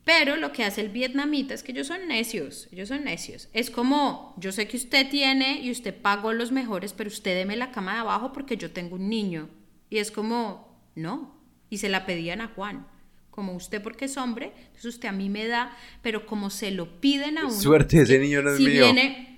[0.04, 3.50] Pero lo que hace el vietnamita es que ellos son necios, ellos son necios.
[3.54, 7.56] Es como, yo sé que usted tiene y usted pagó los mejores, pero usted deme
[7.56, 9.50] la cama de abajo porque yo tengo un niño.
[9.89, 11.36] Y es como, no.
[11.72, 12.88] Y se la pedían a Juan.
[13.32, 17.02] Como usted porque es hombre, entonces usted a mí me da, pero como se lo
[17.02, 17.52] piden a uno.
[17.52, 18.84] Suerte, ese niño no es si mío.
[18.84, 19.35] viene,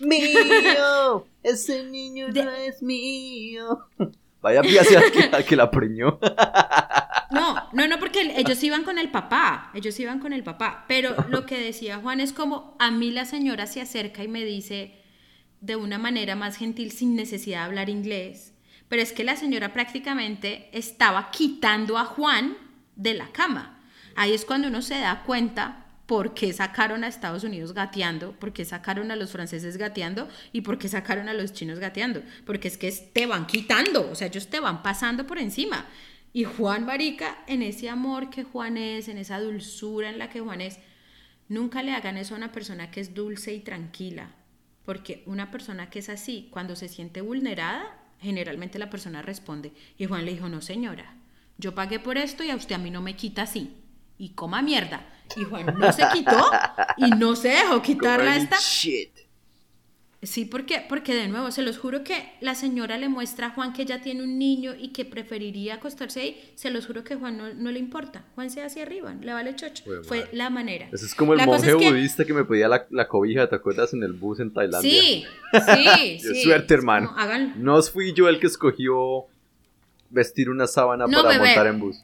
[0.00, 3.78] Mío, ese niño De- no es mío.
[4.40, 6.18] Vaya al que, que la preñó.
[7.30, 11.14] No, no, no, porque ellos iban con el papá, ellos iban con el papá, pero
[11.28, 14.94] lo que decía Juan es como a mí la señora se acerca y me dice
[15.60, 18.54] de una manera más gentil sin necesidad de hablar inglés,
[18.88, 22.56] pero es que la señora prácticamente estaba quitando a Juan
[22.96, 23.78] de la cama.
[24.16, 28.54] Ahí es cuando uno se da cuenta por qué sacaron a Estados Unidos gateando, por
[28.54, 32.68] qué sacaron a los franceses gateando y por qué sacaron a los chinos gateando, porque
[32.68, 35.84] es que te van quitando, o sea, ellos te van pasando por encima.
[36.32, 40.40] Y Juan Marica, en ese amor que Juan es, en esa dulzura en la que
[40.40, 40.78] Juan es,
[41.50, 44.30] nunca le hagan eso a una persona que es dulce y tranquila,
[44.86, 49.72] porque una persona que es así, cuando se siente vulnerada, generalmente la persona responde.
[49.98, 51.16] Y Juan le dijo, no señora,
[51.58, 53.76] yo pagué por esto y a usted a mí no me quita así.
[54.18, 55.06] Y coma mierda.
[55.36, 56.50] Y Juan no se quitó
[56.96, 58.56] y no se dejó quitarla esta.
[58.58, 59.10] Shit.
[60.20, 63.72] Sí, porque, porque de nuevo, se los juro que la señora le muestra a Juan
[63.72, 66.52] que ya tiene un niño y que preferiría acostarse ahí.
[66.56, 68.24] Se los juro que Juan no, no le importa.
[68.34, 69.84] Juan se hacia arriba, le vale chocho.
[70.02, 70.30] Fue madre.
[70.36, 70.88] la manera.
[70.90, 73.48] Eso es como el La monje es que- budista que me pedía la, la cobija,
[73.48, 73.94] ¿te acuerdas?
[73.94, 74.90] En el bus en Tailandia.
[74.90, 76.42] Sí, sí, sí.
[76.42, 77.14] suerte, hermano.
[77.16, 79.26] como, No fui yo el que escogió
[80.10, 81.46] vestir una sábana No, para bebé.
[81.46, 82.00] montar en bus.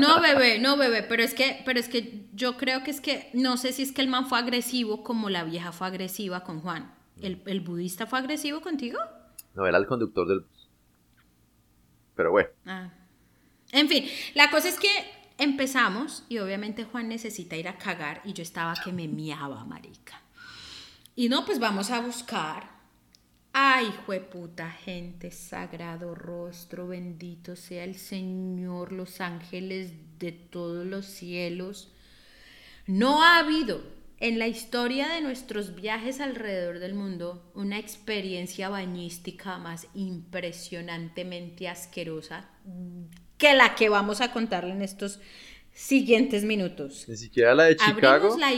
[0.00, 3.30] No, bebé, no, bebé, pero es que, pero es que yo creo que es que,
[3.32, 6.60] no sé si es que el man fue agresivo como la vieja fue agresiva con
[6.60, 6.92] Juan.
[7.20, 8.98] ¿El, el budista fue agresivo contigo?
[9.54, 10.68] No, era el conductor del bus.
[12.14, 12.48] Pero bueno.
[12.66, 12.90] Ah.
[13.72, 14.88] En fin, la cosa es que
[15.38, 20.20] empezamos y obviamente Juan necesita ir a cagar y yo estaba que me miaba, marica.
[21.14, 22.79] Y no, pues vamos a buscar.
[23.52, 23.92] Ay,
[24.30, 31.92] puta gente, sagrado rostro, bendito sea el Señor, los ángeles de todos los cielos.
[32.86, 33.82] No ha habido
[34.20, 42.48] en la historia de nuestros viajes alrededor del mundo una experiencia bañística más impresionantemente asquerosa
[43.38, 45.18] que la que vamos a contarle en estos
[45.72, 47.06] siguientes minutos.
[47.08, 48.36] Ni siquiera la de Chicago.
[48.38, 48.52] La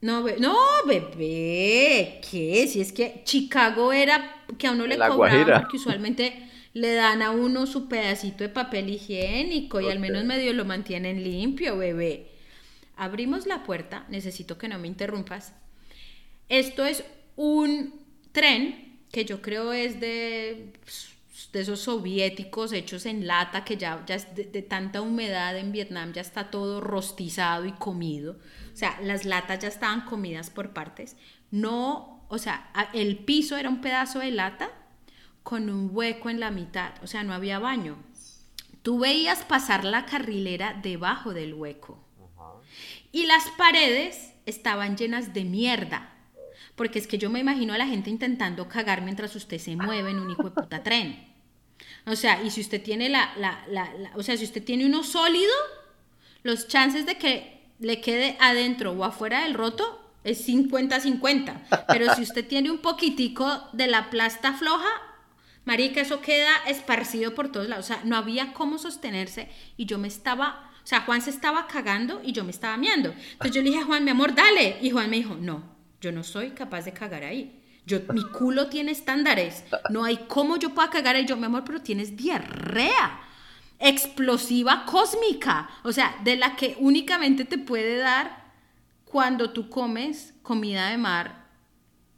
[0.00, 0.56] no, no,
[0.86, 2.68] bebé, ¿qué?
[2.68, 7.30] Si es que Chicago era que a uno le cobraban porque usualmente le dan a
[7.32, 12.28] uno su pedacito de papel higiénico y al menos medio lo mantienen limpio, bebé.
[12.96, 15.52] Abrimos la puerta, necesito que no me interrumpas.
[16.48, 17.04] Esto es
[17.36, 17.94] un
[18.32, 20.72] tren que yo creo es de,
[21.52, 26.12] de esos soviéticos hechos en lata que ya, ya de, de tanta humedad en Vietnam
[26.12, 28.38] ya está todo rostizado y comido.
[28.72, 31.16] O sea, las latas ya estaban comidas por partes.
[31.50, 34.70] No, o sea, el piso era un pedazo de lata
[35.42, 36.92] con un hueco en la mitad.
[37.02, 37.96] O sea, no había baño.
[38.82, 42.04] Tú veías pasar la carrilera debajo del hueco.
[43.12, 46.12] Y las paredes estaban llenas de mierda.
[46.74, 50.10] Porque es que yo me imagino a la gente intentando cagar mientras usted se mueve
[50.10, 51.27] en un hijo de puta tren.
[52.08, 55.02] O sea, y si usted tiene la, la, la, o sea, si usted tiene uno
[55.02, 55.52] sólido,
[56.42, 61.86] los chances de que le quede adentro o afuera del roto, es 50-50.
[61.88, 64.88] Pero si usted tiene un poquitico de la plasta floja,
[65.64, 67.86] marica, eso queda esparcido por todos lados.
[67.86, 71.66] O sea, no había cómo sostenerse y yo me estaba, o sea, Juan se estaba
[71.66, 73.14] cagando y yo me estaba miando.
[73.32, 74.78] Entonces yo le dije a Juan, mi amor, dale.
[74.80, 77.60] Y Juan me dijo, no, yo no soy capaz de cagar ahí.
[77.88, 79.64] Yo, mi culo tiene estándares.
[79.90, 81.26] No hay cómo yo pueda cagar ahí.
[81.26, 83.22] Yo, mi amor, pero tienes diarrea
[83.80, 88.44] explosiva cósmica, o sea, de la que únicamente te puede dar
[89.04, 91.37] cuando tú comes comida de mar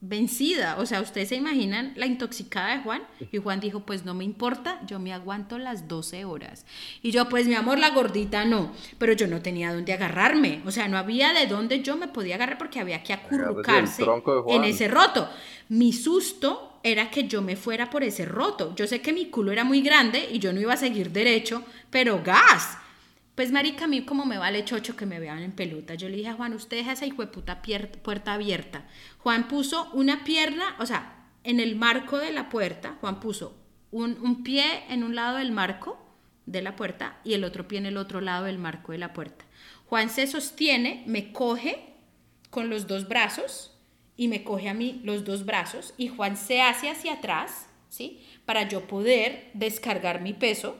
[0.00, 0.76] vencida.
[0.78, 3.02] O sea, ustedes se imaginan la intoxicada de Juan.
[3.32, 6.64] Y Juan dijo, pues no me importa, yo me aguanto las 12 horas.
[7.02, 8.72] Y yo, pues mi amor, la gordita no.
[8.98, 10.62] Pero yo no tenía dónde agarrarme.
[10.66, 14.04] O sea, no había de dónde yo me podía agarrar porque había que acurrucarse
[14.48, 15.28] en ese roto.
[15.68, 18.74] Mi susto era que yo me fuera por ese roto.
[18.74, 21.62] Yo sé que mi culo era muy grande y yo no iba a seguir derecho,
[21.90, 22.78] pero gas.
[23.34, 25.94] Pues marica, a mí como me vale chocho que me vean en pelota.
[25.94, 27.62] Yo le dije a Juan, usted deja esa hijo de puta
[28.02, 28.84] puerta abierta.
[29.22, 33.56] Juan puso una pierna, o sea, en el marco de la puerta, Juan puso
[33.90, 35.98] un, un pie en un lado del marco
[36.46, 39.12] de la puerta y el otro pie en el otro lado del marco de la
[39.12, 39.44] puerta.
[39.86, 41.94] Juan se sostiene, me coge
[42.50, 43.76] con los dos brazos
[44.16, 48.22] y me coge a mí los dos brazos y Juan se hace hacia atrás, ¿sí?
[48.44, 50.76] Para yo poder descargar mi peso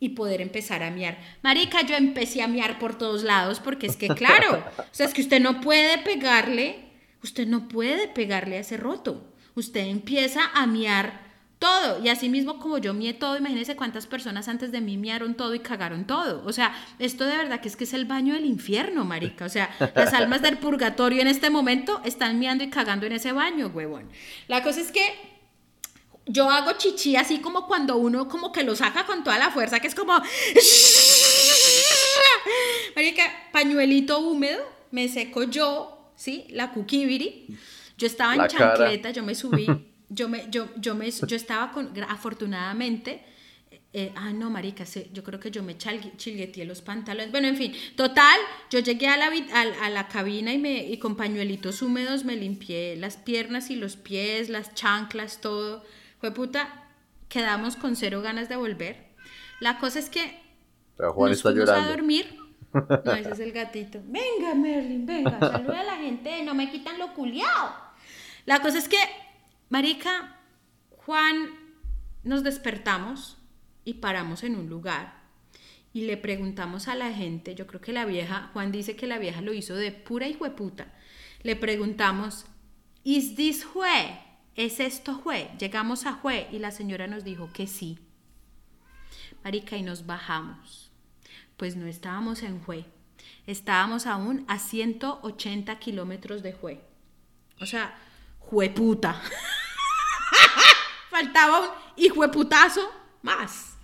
[0.00, 1.18] y poder empezar a miar.
[1.42, 5.14] Marica, yo empecé a miar por todos lados porque es que, claro, o sea, es
[5.14, 6.87] que usted no puede pegarle,
[7.22, 9.24] usted no puede pegarle a ese roto.
[9.54, 11.28] Usted empieza a miar
[11.58, 12.02] todo.
[12.02, 15.54] Y así mismo como yo mié todo, imagínense cuántas personas antes de mí miaron todo
[15.54, 16.42] y cagaron todo.
[16.46, 19.44] O sea, esto de verdad que es que es el baño del infierno, marica.
[19.44, 23.32] O sea, las almas del purgatorio en este momento están miando y cagando en ese
[23.32, 24.08] baño, huevón.
[24.46, 25.02] La cosa es que
[26.26, 29.80] yo hago chichi así como cuando uno como que lo saca con toda la fuerza,
[29.80, 30.12] que es como...
[32.96, 36.44] Marica, pañuelito húmedo, me seco yo, ¿sí?
[36.50, 37.46] La cuquibiri.
[37.96, 39.66] Yo estaba en chancleta, yo me subí
[40.08, 43.22] yo me, yo, yo me, yo estaba con, afortunadamente,
[43.92, 47.30] eh, ah, no, marica, yo creo que yo me chilgueteé los pantalones.
[47.30, 48.38] Bueno, en fin, total,
[48.70, 49.30] yo llegué a la,
[49.82, 53.96] a, la cabina y, me, y con pañuelitos húmedos me limpié las piernas y los
[53.96, 55.84] pies, las chanclas, todo.
[56.20, 56.90] Fue puta,
[57.28, 59.08] quedamos con cero ganas de volver.
[59.60, 60.40] La cosa es que
[60.96, 61.88] Pero Juan nos está llorando.
[61.88, 62.47] a dormir.
[62.72, 64.00] No, ese es el gatito.
[64.04, 67.74] Venga, Merlin, venga, saluda a la gente, no me quitan lo culiao.
[68.44, 68.98] La cosa es que
[69.68, 70.36] Marica,
[70.90, 71.50] Juan,
[72.22, 73.38] nos despertamos
[73.84, 75.18] y paramos en un lugar
[75.92, 79.18] y le preguntamos a la gente, yo creo que la vieja, Juan dice que la
[79.18, 80.94] vieja lo hizo de pura hijueputa.
[81.42, 82.46] Le preguntamos,
[83.04, 84.18] ¿Is this Jue?
[84.54, 85.50] ¿Es esto Jue?
[85.58, 87.98] Llegamos a Jue y la señora nos dijo que sí.
[89.44, 90.87] Marica, y nos bajamos.
[91.58, 92.86] Pues no estábamos en Jue,
[93.46, 96.80] estábamos aún a 180 kilómetros de Jue.
[97.60, 97.94] O sea,
[98.38, 99.20] jueputa.
[101.10, 102.90] Faltaba un hijo de putazo
[103.22, 103.76] más.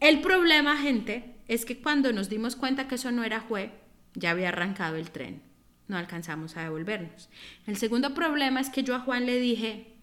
[0.00, 3.72] El problema, gente, es que cuando nos dimos cuenta que eso no era jue,
[4.14, 5.42] ya había arrancado el tren.
[5.88, 7.28] No alcanzamos a devolvernos.
[7.66, 9.95] El segundo problema es que yo a Juan le dije,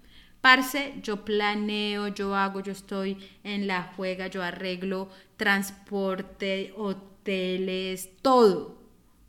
[0.43, 8.77] Parce, yo planeo, yo hago, yo estoy en la juega, yo arreglo transporte, hoteles, todo.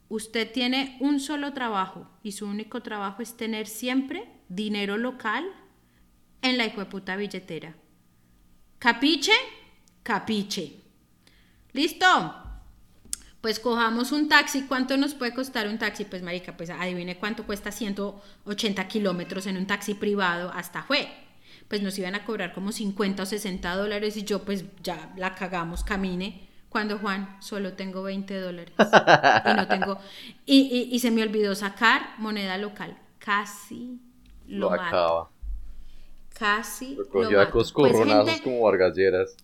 [0.08, 5.44] Usted tiene un solo trabajo y su único trabajo es tener siempre dinero local
[6.42, 7.76] en la puta billetera.
[8.80, 9.34] ¿Capiche?
[10.02, 10.80] Capiche.
[11.74, 12.43] ¿Listo?
[13.44, 14.62] Pues cojamos un taxi.
[14.62, 16.06] ¿Cuánto nos puede costar un taxi?
[16.06, 21.06] Pues, marica, pues adivine cuánto cuesta 180 kilómetros en un taxi privado hasta Jue.
[21.68, 25.34] pues nos iban a cobrar como 50 o 60 dólares y yo pues ya la
[25.34, 26.48] cagamos, camine.
[26.70, 28.72] Cuando Juan, solo tengo 20 dólares.
[28.78, 29.98] Y no tengo.
[30.46, 32.96] Y, y, se me olvidó sacar moneda local.
[33.18, 34.00] Casi
[34.46, 35.28] lo, lo acaba.
[36.32, 36.96] Casi.
[37.12, 39.36] Lo a coscorronazos pues, como vargalleras.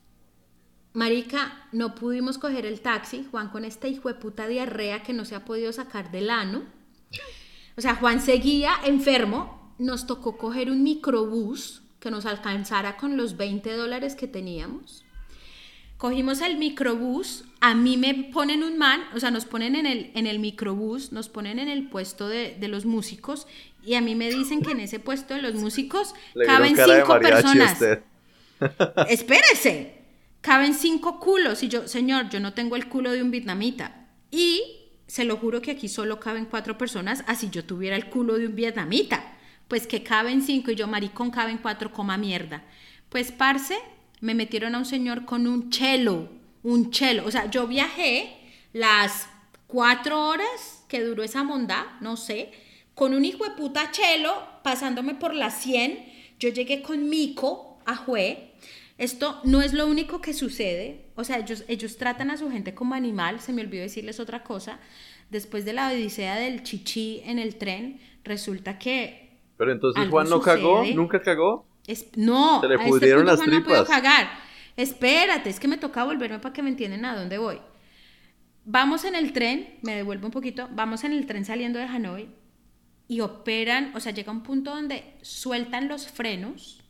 [0.93, 3.27] Marica, no pudimos coger el taxi.
[3.31, 6.65] Juan con esta hijo de puta diarrea que no se ha podido sacar del ano.
[7.77, 9.75] O sea, Juan seguía enfermo.
[9.79, 15.05] Nos tocó coger un microbús que nos alcanzara con los 20 dólares que teníamos.
[15.97, 20.11] Cogimos el microbús, a mí me ponen un man, o sea, nos ponen en el,
[20.15, 23.47] en el microbús, nos ponen en el puesto de, los músicos
[23.85, 26.15] y a mí me dicen que en ese puesto de los músicos
[26.47, 27.79] caben cinco personas.
[29.11, 30.00] Espérese,
[30.41, 34.09] caben cinco culos y yo, señor, yo no tengo el culo de un vietnamita.
[34.31, 34.63] Y
[35.07, 38.47] se lo juro que aquí solo caben cuatro personas, así yo tuviera el culo de
[38.47, 39.37] un vietnamita.
[39.69, 42.65] Pues que caben cinco y yo, maricón, caben cuatro, coma mierda.
[43.09, 43.77] Pues, parce,
[44.21, 46.29] me metieron a un señor con un chelo,
[46.63, 47.27] un chelo.
[47.27, 48.37] O sea, yo viajé
[48.73, 49.29] las
[49.67, 52.53] cuatro horas que duró esa monda, no sé,
[52.95, 56.05] con un hijo de puta chelo pasándome por las 100.
[56.39, 58.53] Yo llegué con Mico a Jue.
[59.01, 61.11] Esto no es lo único que sucede.
[61.17, 63.41] O sea, ellos, ellos tratan a su gente como animal.
[63.41, 64.79] Se me olvidó decirles otra cosa.
[65.31, 69.41] Después de la odisea del chichi en el tren, resulta que.
[69.57, 71.67] Pero entonces Juan no cagó, nunca cagó
[72.17, 73.79] no, Se le pudieron las tripas.
[73.81, 74.31] no cagar.
[74.77, 77.61] Espérate, es que me toca volverme para que me entiendan a dónde voy.
[78.65, 82.29] Vamos en el tren, me devuelvo un poquito, vamos en el tren saliendo de Hanoi
[83.09, 86.81] y operan, o sea, llega un punto donde sueltan los frenos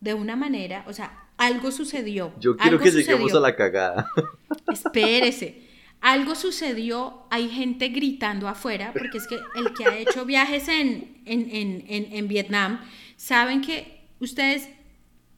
[0.00, 2.32] de una manera, o sea, algo sucedió.
[2.40, 4.08] Yo quiero que lleguemos a la cagada.
[4.72, 5.62] Espérese.
[6.00, 11.22] Algo sucedió, hay gente gritando afuera, porque es que el que ha hecho viajes en,
[11.24, 12.80] en, en, en Vietnam
[13.16, 14.68] saben que ustedes,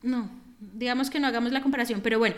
[0.02, 0.28] no,
[0.58, 2.34] digamos que no hagamos la comparación, pero bueno,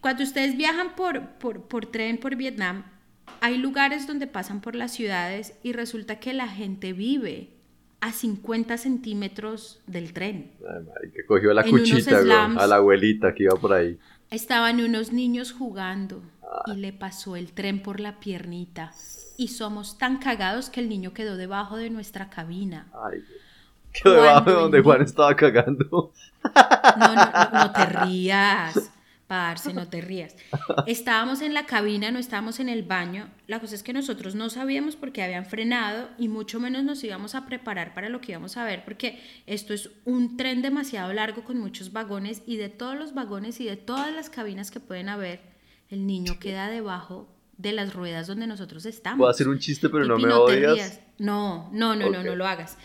[0.00, 2.84] cuando ustedes viajan por, por, tren por Vietnam,
[3.40, 7.50] hay lugares donde pasan por las ciudades y resulta que la gente vive
[8.00, 10.52] a 50 centímetros del tren.
[10.60, 13.98] Ay, que cogió la cuchita a la abuelita que iba por ahí.
[14.30, 16.22] Estaban unos niños jugando
[16.66, 18.92] y le pasó el tren por la piernita.
[19.36, 22.88] Y somos tan cagados que el niño quedó debajo de nuestra cabina.
[22.92, 23.22] Ay,
[23.92, 26.12] que debajo de donde Juan estaba cagando.
[26.44, 28.90] No, no, no, te rías,
[29.28, 30.34] parce, no te rías.
[30.86, 33.28] Estábamos en la cabina, no estábamos en el baño.
[33.46, 37.04] La cosa es que nosotros no sabíamos por qué habían frenado y mucho menos nos
[37.04, 41.12] íbamos a preparar para lo que íbamos a ver, porque esto es un tren demasiado
[41.12, 44.80] largo con muchos vagones y de todos los vagones y de todas las cabinas que
[44.80, 45.40] pueden haber,
[45.90, 49.18] el niño queda debajo de las ruedas donde nosotros estamos.
[49.18, 51.00] Puedo hacer un chiste, pero no me no odias.
[51.18, 52.78] No, no, no, no, no lo hagas.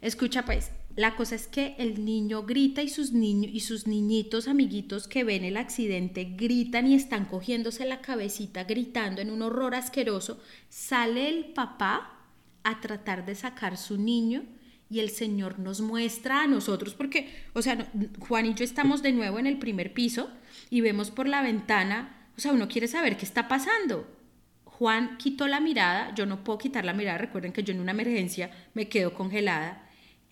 [0.00, 4.46] Escucha pues, la cosa es que el niño grita y sus niños y sus niñitos
[4.46, 9.74] amiguitos que ven el accidente gritan y están cogiéndose la cabecita gritando en un horror
[9.74, 10.40] asqueroso.
[10.68, 12.20] Sale el papá
[12.62, 14.44] a tratar de sacar su niño
[14.88, 19.12] y el Señor nos muestra a nosotros porque, o sea, Juan y yo estamos de
[19.12, 20.30] nuevo en el primer piso
[20.70, 24.06] y vemos por la ventana, o sea, uno quiere saber qué está pasando.
[24.64, 27.92] Juan quitó la mirada, yo no puedo quitar la mirada, recuerden que yo en una
[27.92, 29.83] emergencia me quedo congelada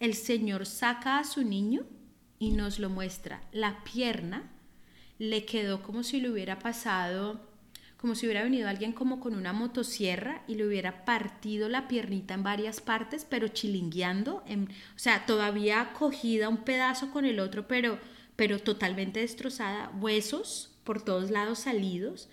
[0.03, 1.85] el Señor saca a su niño
[2.41, 3.41] y nos lo muestra.
[3.53, 4.51] La pierna
[5.21, 7.41] le quedó como si le hubiera pasado,
[7.99, 12.35] como si hubiera venido alguien como con una motosierra y le hubiera partido la piernita
[12.35, 18.01] en varias partes, pero chilingueando, o sea, todavía cogida un pedazo con el otro, pero,
[18.35, 22.29] pero totalmente destrozada, huesos por todos lados salidos,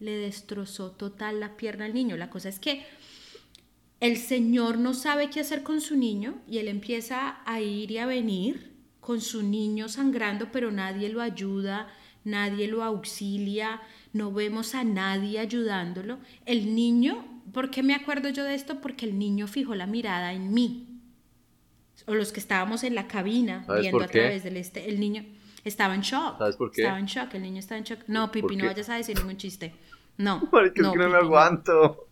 [0.00, 2.16] le destrozó total la pierna al niño.
[2.16, 2.84] La cosa es que
[4.02, 7.98] el Señor no sabe qué hacer con su niño y él empieza a ir y
[7.98, 11.86] a venir con su niño sangrando, pero nadie lo ayuda,
[12.24, 13.80] nadie lo auxilia,
[14.12, 16.18] no vemos a nadie ayudándolo.
[16.46, 18.80] El niño, ¿por qué me acuerdo yo de esto?
[18.80, 21.00] Porque el niño fijó la mirada en mí.
[22.06, 25.24] O los que estábamos en la cabina viendo a través del este, el niño
[25.62, 26.38] estaba en shock.
[26.38, 26.82] ¿Sabes por qué?
[26.82, 28.00] Estaba en shock, el niño estaba en shock.
[28.08, 29.72] No, Pipi, no vayas a decir ningún chiste.
[30.16, 30.40] No.
[30.50, 31.72] Porque no, no me aguanto.
[31.72, 32.11] No.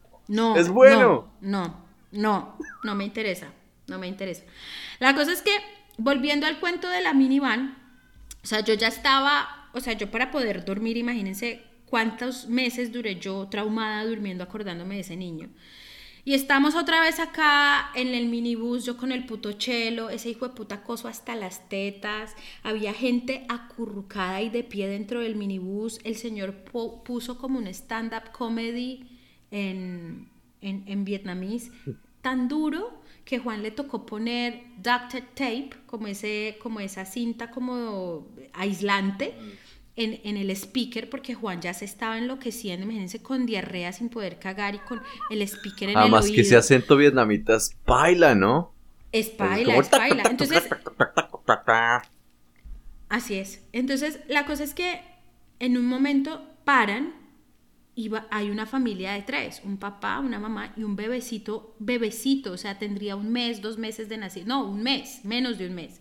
[0.57, 1.33] Es bueno.
[1.41, 3.49] No, no, no, me interesa.
[3.89, 4.45] No me interesa.
[5.01, 5.51] La cosa es que,
[5.99, 7.77] volviendo al cuento de la minivan,
[8.43, 13.17] o sea, yo ya estaba, o sea, yo para poder dormir, imagínense cuántos meses duré
[13.17, 15.51] yo traumada durmiendo acordándome de ese niño.
[16.25, 20.49] Y estamos otra vez acá en el minibús, yo con el puto chelo, ese hijo
[20.49, 22.37] de puta coso hasta las tetas.
[22.63, 25.99] Había gente acurrucada y de pie dentro del minibús.
[26.05, 26.55] El señor
[27.05, 29.10] puso como un stand-up comedy
[29.51, 30.29] en,
[30.61, 31.71] en, en vietnamís.
[32.23, 38.27] tan duro que Juan le tocó poner duct tape, como, ese, como esa cinta como
[38.53, 39.35] aislante.
[39.97, 44.39] En, en, el speaker porque Juan ya se estaba enloqueciendo, imagínense, con diarrea sin poder
[44.39, 46.17] cagar y con el speaker en el oído.
[46.17, 48.73] Además que ese acento vietnamita es paila, ¿no?
[49.13, 50.23] Es paila, es paila.
[50.31, 50.63] Entonces,
[53.11, 53.63] así es.
[53.73, 55.03] Entonces, la cosa es que
[55.59, 57.20] en un momento paran
[57.95, 62.57] y hay una familia de tres, un papá, una mamá y un bebecito, bebecito, o
[62.57, 66.01] sea, tendría un mes, dos meses de nacido, no, un mes, menos de un mes.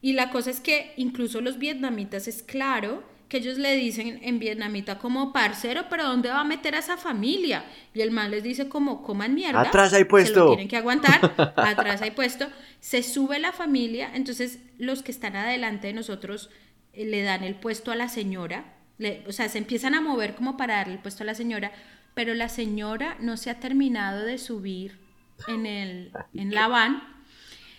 [0.00, 4.38] Y la cosa es que incluso los vietnamitas es claro que ellos le dicen en
[4.38, 7.64] vietnamita como parcero, pero ¿dónde va a meter a esa familia?
[7.94, 9.62] Y el man les dice como coman mierda.
[9.62, 10.34] Atrás hay puesto.
[10.34, 11.34] Se lo tienen que aguantar.
[11.56, 12.46] atrás hay puesto.
[12.80, 16.50] Se sube la familia, entonces los que están adelante de nosotros
[16.92, 18.74] eh, le dan el puesto a la señora
[19.26, 21.72] o sea, se empiezan a mover como para darle el puesto a la señora,
[22.14, 24.98] pero la señora no se ha terminado de subir
[25.48, 27.02] en, el, en la van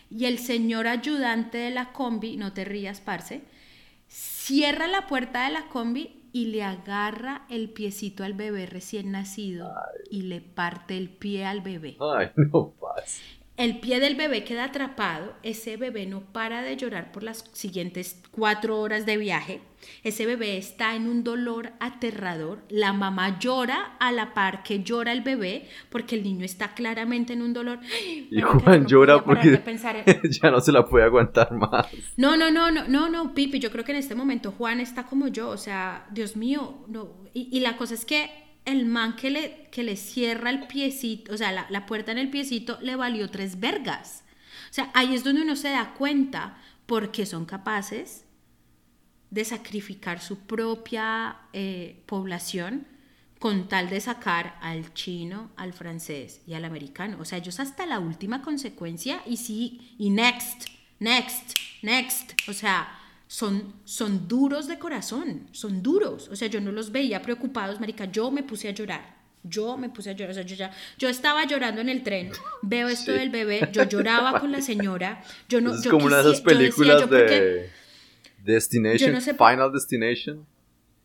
[0.10, 3.44] y el señor ayudante de la combi, no te rías, parce,
[4.08, 9.72] cierra la puerta de la combi y le agarra el piecito al bebé recién nacido
[10.12, 11.98] y le parte el pie al bebé.
[12.00, 13.22] Ay, no pasa.
[13.58, 18.22] El pie del bebé queda atrapado, ese bebé no para de llorar por las siguientes
[18.32, 19.62] cuatro horas de viaje,
[20.04, 25.14] ese bebé está en un dolor aterrador, la mamá llora a la par que llora
[25.14, 27.80] el bebé porque el niño está claramente en un dolor.
[28.30, 29.62] Y Juan llora porque
[30.42, 31.88] ya no se la puede aguantar más.
[32.18, 35.06] No, no, no, no, no, no, Pipi, yo creo que en este momento Juan está
[35.06, 37.08] como yo, o sea, Dios mío, no.
[37.34, 41.38] y la cosa es que el man que le, que le cierra el piecito, o
[41.38, 44.24] sea, la, puerta en el piecito, le valió tres vergas.
[44.70, 48.26] O sea, ahí es donde uno se da cuenta porque son capaces
[49.30, 52.88] de sacrificar su propia eh, población
[53.40, 57.18] con tal de sacar al chino, al francés y al americano.
[57.20, 60.68] O sea, ellos hasta la última consecuencia y sí, y next,
[61.00, 62.32] next, next.
[62.48, 62.88] O sea,
[63.28, 66.30] son, son duros de corazón, son duros.
[66.30, 69.16] O sea, yo no los veía preocupados, marica, yo me puse a llorar.
[69.48, 72.32] Yo me puse a llorar, o sea, yo ya, yo estaba llorando en el tren,
[72.64, 76.32] veo esto del bebé, yo lloraba con la señora, yo no, es como una de
[76.32, 77.70] esas películas de
[78.44, 80.48] Destination, Final Destination,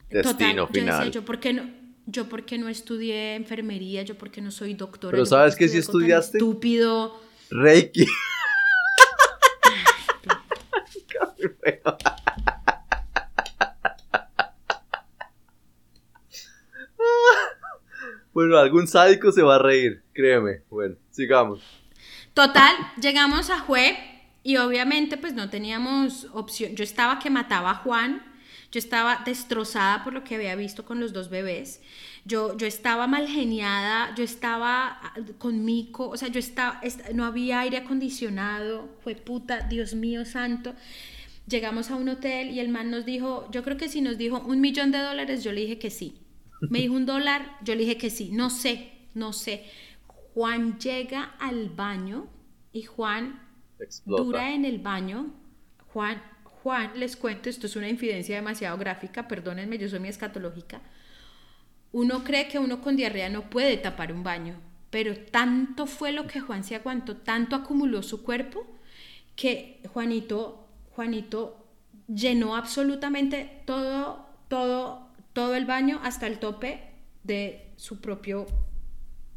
[0.08, 0.72] Destino Final.
[0.72, 1.68] Yo decía, yo por qué no,
[2.06, 5.12] yo porque no estudié enfermería, yo porque no soy doctora.
[5.12, 6.38] Pero sabes que si estudiaste.
[6.38, 7.20] Estúpido.
[7.50, 8.06] Reiki.
[18.33, 20.62] Bueno, algún sádico se va a reír, créeme.
[20.70, 21.62] Bueno, sigamos.
[22.33, 23.97] Total, llegamos a Jue
[24.45, 26.76] y obviamente pues no teníamos opción.
[26.76, 28.22] Yo estaba que mataba a Juan,
[28.70, 31.81] yo estaba destrozada por lo que había visto con los dos bebés.
[32.24, 36.81] Yo, yo estaba mal geniada, yo estaba ah, con mico, o sea, yo estaba,
[37.14, 40.74] no había aire acondicionado, fue puta, Dios mío santo.
[41.49, 44.39] Llegamos a un hotel y el man nos dijo, yo creo que si nos dijo
[44.47, 46.19] un millón de dólares, yo le dije que sí.
[46.68, 48.30] Me dijo un dólar, yo le dije que sí.
[48.32, 49.64] No sé, no sé.
[50.34, 52.28] Juan llega al baño
[52.72, 53.40] y Juan
[54.04, 55.32] dura en el baño.
[55.92, 60.80] Juan, Juan, les cuento, esto es una infidencia demasiado gráfica, perdónenme, yo soy mi escatológica.
[61.92, 66.26] Uno cree que uno con diarrea no puede tapar un baño, pero tanto fue lo
[66.26, 68.66] que Juan se aguantó, tanto acumuló su cuerpo
[69.34, 71.66] que Juanito, Juanito
[72.06, 76.81] llenó absolutamente todo, todo todo el baño hasta el tope
[77.22, 78.47] de su propio...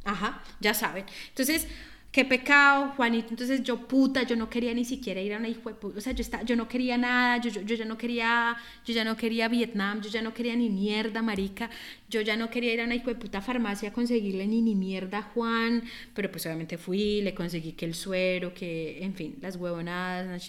[0.06, 1.06] Ajá, ya saben.
[1.30, 1.68] Entonces,
[2.14, 3.30] qué pecado, Juanito.
[3.32, 6.22] Entonces yo, puta, yo no quería ni siquiera ir a una hijo O sea, yo,
[6.22, 9.48] está, yo no quería nada, yo, yo, yo, ya no quería, yo ya no quería
[9.48, 11.70] Vietnam, yo ya no quería ni mierda, marica.
[12.10, 14.76] Yo ya no quería ir a una hijo de puta farmacia a conseguirle ni ni
[14.76, 15.84] mierda a Juan.
[16.14, 20.40] Pero pues obviamente fui, le conseguí que el suero, que, en fin, las huevonadas, no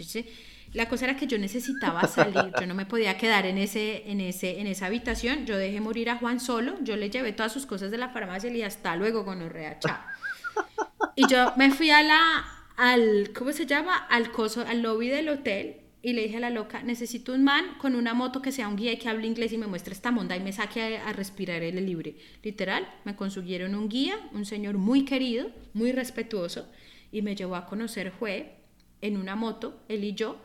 [0.75, 4.21] la cosa era que yo necesitaba salir, yo no me podía quedar en, ese, en,
[4.21, 7.65] ese, en esa habitación, yo dejé morir a Juan solo, yo le llevé todas sus
[7.65, 9.41] cosas de la farmacia y le dije hasta luego con
[9.81, 9.99] chao.
[11.17, 12.45] Y yo me fui a la,
[12.77, 13.97] al, ¿cómo se llama?
[13.97, 17.65] Al coso, al lobby del hotel y le dije a la loca, necesito un man
[17.79, 20.11] con una moto que sea un guía y que hable inglés y me muestre esta
[20.11, 22.17] monda y me saque a, a respirar el libre.
[22.43, 26.69] Literal, me consiguieron un guía, un señor muy querido, muy respetuoso
[27.13, 28.57] y me llevó a conocer Jue
[29.01, 30.37] en una moto, él y yo,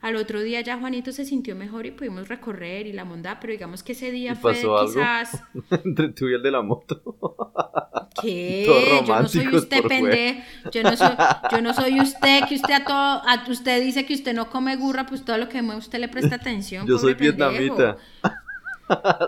[0.00, 3.52] al otro día ya Juanito se sintió mejor y pudimos recorrer y la monda, pero
[3.52, 5.42] digamos que ese día fue quizás...
[5.84, 7.02] Entre tú y el de la moto.
[8.22, 8.64] ¿Qué?
[9.06, 10.40] Yo no soy usted pendejo.
[10.70, 11.16] Yo no soy,
[11.50, 14.76] yo no soy usted que usted a todo, a, usted dice que usted no come
[14.76, 16.86] gurra, pues todo lo que mueve usted le presta atención.
[16.86, 17.96] Yo soy vietnamita.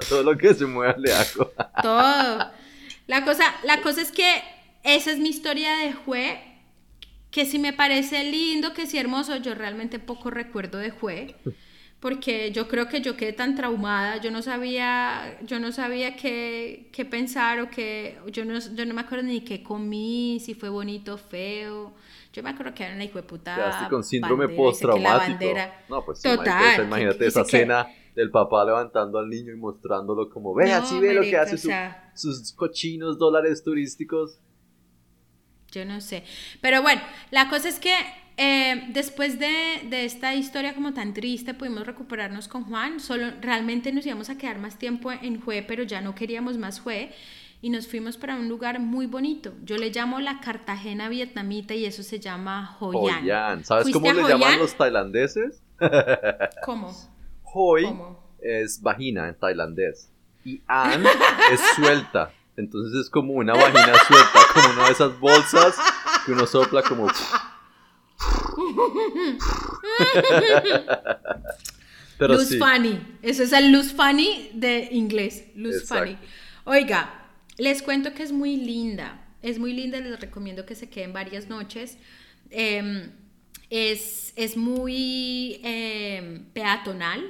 [0.08, 1.52] todo lo que se mueva le hago.
[1.82, 2.50] todo.
[3.06, 4.42] La cosa, la cosa es que
[4.82, 6.49] esa es mi historia de Jue
[7.30, 11.36] que si me parece lindo, que si hermoso, yo realmente poco recuerdo de Hue,
[12.00, 16.88] porque yo creo que yo quedé tan traumada, yo no sabía, yo no sabía qué,
[16.92, 20.68] qué pensar o qué, yo no, yo no me acuerdo ni qué comí, si fue
[20.68, 21.92] bonito o feo.
[22.32, 23.88] Yo me acuerdo que era una hijo puta.
[23.90, 25.52] Con síndrome postraumático.
[25.88, 26.84] No, pues Total.
[26.84, 31.22] imagínate esa escena del papá levantando al niño y mostrándolo como, ve, así ve lo
[31.22, 31.58] que hace
[32.14, 34.38] sus cochinos dólares turísticos.
[35.72, 36.24] Yo no sé.
[36.60, 37.00] Pero bueno,
[37.30, 37.94] la cosa es que
[38.36, 42.98] eh, después de, de, esta historia como tan triste, pudimos recuperarnos con Juan.
[42.98, 46.80] Solo realmente nos íbamos a quedar más tiempo en Jue, pero ya no queríamos más
[46.80, 47.12] Jue.
[47.62, 49.52] Y nos fuimos para un lugar muy bonito.
[49.64, 53.64] Yo le llamo la Cartagena vietnamita y eso se llama Hoi An.
[53.64, 55.62] ¿Sabes cómo le llaman los tailandeses?
[56.64, 56.90] ¿Cómo?
[57.42, 57.86] Hoi
[58.40, 60.10] es vagina en tailandés.
[60.44, 61.04] Y An
[61.52, 62.32] es suelta.
[62.60, 65.76] Entonces es como una vagina suelta, como una de esas bolsas
[66.24, 67.08] que uno sopla como...
[72.18, 73.00] Pero luz funny.
[73.22, 75.46] Eso es el luz funny de inglés.
[75.56, 76.18] Luz funny.
[76.64, 79.26] Oiga, les cuento que es muy linda.
[79.42, 81.96] Es muy linda, les recomiendo que se queden varias noches.
[82.50, 83.10] Em,
[83.70, 87.22] es, es, muy em, peatonal.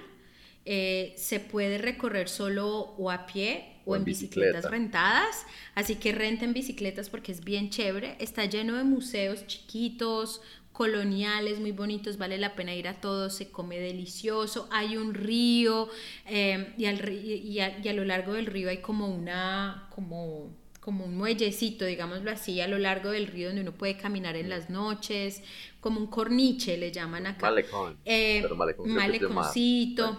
[0.64, 5.47] Eh, se puede recorrer solo o a pie o, en, bicicletas rentadas.
[5.74, 8.16] Así que renten bicicletas porque es bien chévere.
[8.18, 10.41] Está lleno de museos chiquitos,
[10.72, 15.91] coloniales muy bonitos, vale la pena ir a todos, se come delicioso, hay un río
[16.26, 21.18] eh, y, al, y, a, lo largo del río hay como una, como, como un
[21.18, 25.43] muellecito, digámoslo así, a lo largo del río donde uno puede caminar en las noches,
[25.80, 27.49] como un corniche le llaman acá.
[27.49, 27.99] Malecón.
[28.07, 28.43] Eh,
[28.86, 30.18] maleconcito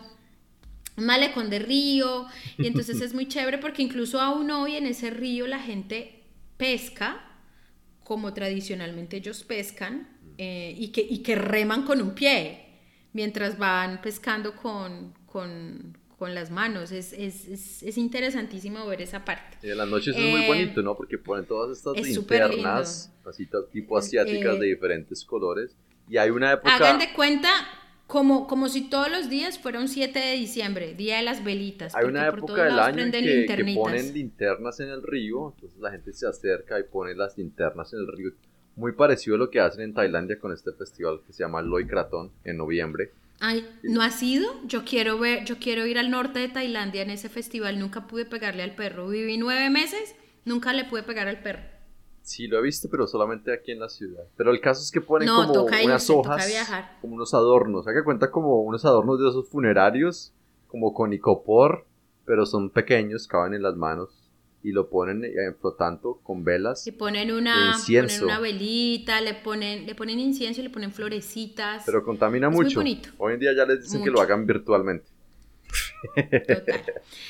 [1.01, 2.27] malecón de río,
[2.57, 6.23] y entonces es muy chévere porque incluso aún hoy en ese río la gente
[6.57, 7.21] pesca,
[8.03, 12.65] como tradicionalmente ellos pescan, eh, y, que, y que reman con un pie,
[13.13, 16.91] mientras van pescando con, con, con las manos.
[16.91, 19.57] Es, es, es, interesantísimo ver esa parte.
[19.65, 20.95] Y en las noches es muy eh, bonito, ¿no?
[20.95, 25.75] Porque ponen todas estas linternas, así tipo asiáticas de eh, diferentes colores.
[26.09, 26.75] Y hay una época...
[26.75, 27.49] Hagan de cuenta
[28.11, 31.95] como, como si todos los días fuera un 7 de diciembre, día de las velitas.
[31.95, 35.91] Hay una época del año en que, que, ponen linternas en el río, entonces la
[35.91, 38.31] gente se acerca y pone las linternas en el río.
[38.75, 41.87] Muy parecido a lo que hacen en Tailandia con este festival que se llama Loy
[41.87, 43.13] Krathon en noviembre.
[43.39, 44.51] Ay, ¿no ha sido?
[44.65, 47.79] Yo quiero ver, yo quiero ir al norte de Tailandia en ese festival.
[47.79, 49.07] Nunca pude pegarle al perro.
[49.07, 51.61] Viví nueve meses, nunca le pude pegar al perro.
[52.21, 54.23] Sí, lo he visto, pero solamente aquí en la ciudad.
[54.37, 56.51] Pero el caso es que ponen como unas hojas,
[57.01, 57.85] como unos adornos.
[57.85, 60.33] que cuenta como unos adornos de esos funerarios,
[60.67, 61.85] como con icopor,
[62.25, 64.21] pero son pequeños, caben en las manos
[64.63, 66.85] y lo ponen eh, flotando con velas.
[66.85, 71.83] Y ponen una, ponen una velita, le ponen, le ponen incienso y le ponen florecitas.
[71.85, 72.81] Pero contamina mucho.
[72.81, 73.09] Muy bonito.
[73.17, 75.05] Hoy en día ya les dicen que lo hagan virtualmente.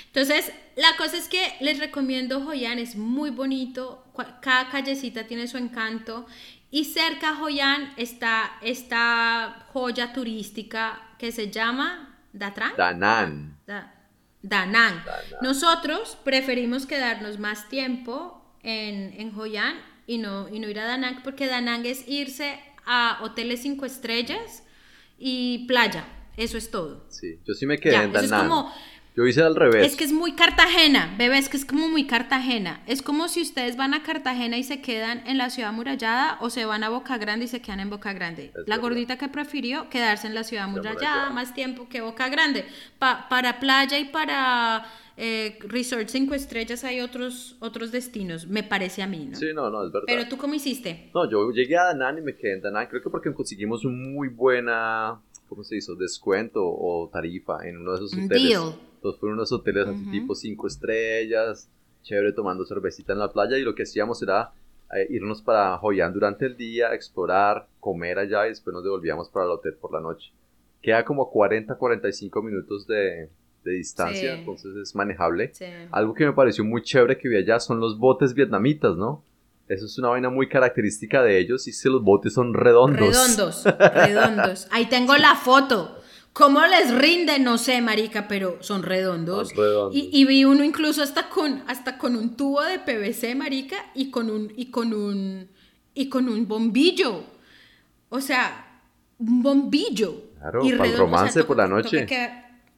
[0.08, 4.06] Entonces, la cosa es que les recomiendo Joyan, es muy bonito,
[4.42, 6.26] cada callecita tiene su encanto
[6.70, 12.74] y cerca a Joyan está esta joya turística que se llama Datran.
[12.78, 13.58] Danán.
[14.42, 15.04] Danán.
[15.42, 19.76] Nosotros preferimos quedarnos más tiempo en, en Joyan
[20.08, 24.64] y no, y no ir a Danang porque Danang es irse a hoteles cinco estrellas
[25.20, 26.06] y playa.
[26.38, 27.06] Eso es todo.
[27.10, 28.72] Sí, yo sí me quedé en Danang.
[29.14, 29.86] Yo hice al revés.
[29.86, 32.82] Es que es muy Cartagena, bebé, es que es como muy Cartagena.
[32.88, 36.50] Es como si ustedes van a Cartagena y se quedan en la ciudad amurallada o
[36.50, 38.54] se van a Boca Grande y se quedan en Boca Grande.
[38.68, 42.66] la gordita que prefirió quedarse en la ciudad amurallada más tiempo que Boca Grande.
[43.00, 49.08] para playa y para eh, resort cinco estrellas hay otros, otros destinos, me parece a
[49.08, 49.38] mí, ¿no?
[49.38, 50.06] Sí, no, no, es verdad.
[50.08, 51.12] Pero tú cómo hiciste?
[51.14, 54.30] No, yo llegué a Danán y me quedé en Danán, creo que porque conseguimos muy
[54.30, 55.22] buena,
[55.52, 55.96] ¿cómo se hizo?
[55.96, 58.58] Descuento o tarifa en uno de esos hoteles.
[58.96, 61.70] Entonces fueron unos hoteles así tipo cinco estrellas,
[62.04, 64.54] chévere tomando cervecita en la playa y lo que hacíamos era
[64.96, 69.46] eh, irnos para Joyán durante el día, explorar, comer allá y después nos devolvíamos para
[69.46, 70.32] el hotel por la noche.
[70.82, 73.30] Queda como 40, 45 minutos de,
[73.66, 75.52] de distancia, entonces es manejable.
[75.92, 79.22] Algo que me pareció muy chévere que vi allá son los botes vietnamitas, ¿no?
[79.72, 83.00] Eso es una vaina muy característica de ellos y si los botes son redondos.
[83.00, 83.64] Redondos,
[83.94, 84.68] redondos.
[84.70, 85.98] Ahí tengo la foto.
[86.34, 87.40] ¿Cómo les rinde?
[87.40, 89.54] No sé, marica, pero son redondos.
[89.94, 94.30] Y, vi uno incluso hasta con, hasta con un tubo de PVC, marica, y con
[94.30, 95.48] un, y con un,
[95.94, 97.24] y con un bombillo.
[98.10, 98.82] O sea,
[99.20, 100.32] un bombillo.
[100.38, 102.06] Claro, para el romance por la noche.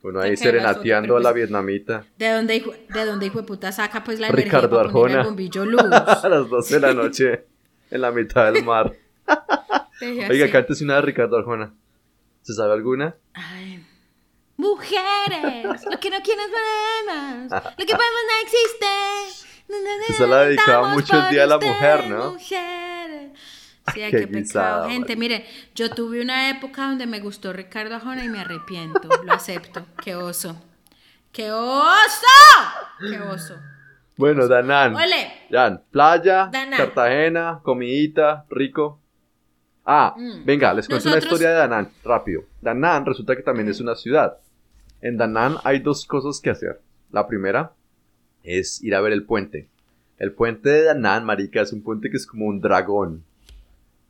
[0.03, 2.05] Uno ahí serenateando a la vietnamita.
[2.17, 5.19] ¿De dónde, hijo, ¿De dónde hijo de puta saca pues la Ricardo energía Arjona.
[5.21, 5.81] el bombillo luz?
[5.91, 7.45] a las 12 de la noche,
[7.89, 8.93] en la mitad del mar.
[10.29, 11.73] Oiga, cántese una de Ricardo Arjona.
[12.41, 13.15] ¿Se sabe alguna?
[13.33, 13.85] Ay.
[14.57, 20.13] Mujeres, lo que no quieren problemas, lo que podemos no existe.
[20.17, 22.33] Se la dedicaba mucho el Día de la Mujer, ¿no?
[22.33, 22.82] Mujeres.
[23.93, 24.87] Sí, ay, qué, pecado.
[24.87, 25.43] Gente, miren,
[25.75, 29.09] yo tuve una época donde me gustó Ricardo Arjona y me arrepiento.
[29.23, 29.85] Lo acepto.
[30.03, 30.61] Qué oso.
[31.33, 32.27] ¡Qué oso!
[32.99, 33.55] ¡Qué oso!
[34.17, 34.95] Bueno, Danán.
[34.95, 35.31] Ole.
[35.49, 38.99] Dan, playa, Cartagena, comidita, rico.
[39.85, 40.45] Ah, mm.
[40.45, 42.43] venga, les cuento una historia de Danán, rápido.
[42.61, 44.37] Danán resulta que también es una ciudad.
[45.01, 46.79] En Danán hay dos cosas que hacer.
[47.11, 47.73] La primera
[48.43, 49.67] es ir a ver el puente.
[50.17, 53.23] El puente de Danán, marica, es un puente que es como un dragón.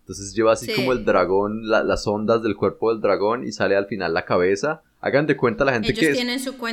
[0.04, 3.86] Entonces lleva así como el dragón, las ondas del cuerpo del dragón y sale al
[3.86, 4.82] final la cabeza.
[5.00, 6.12] Hagan de cuenta la gente que,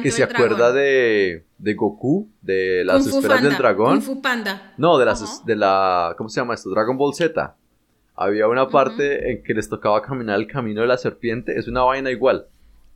[0.03, 3.99] que se acuerda de, de, Goku, de las esferas del dragón.
[3.99, 4.75] Kung Fu Panda.
[4.79, 6.71] No, de las de la ¿cómo se llama esto?
[6.71, 7.55] Dragon Ball Z.
[8.17, 11.83] Había una parte en que les tocaba caminar el camino de la serpiente, es una
[11.83, 12.49] vaina igual.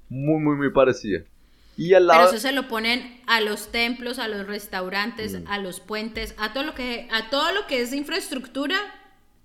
[0.09, 1.23] Muy muy muy parecida.
[1.77, 2.21] Y al lado...
[2.21, 5.47] Pero eso se lo ponen a los templos, a los restaurantes, mm.
[5.47, 8.77] a los puentes, a todo lo que a todo lo que es infraestructura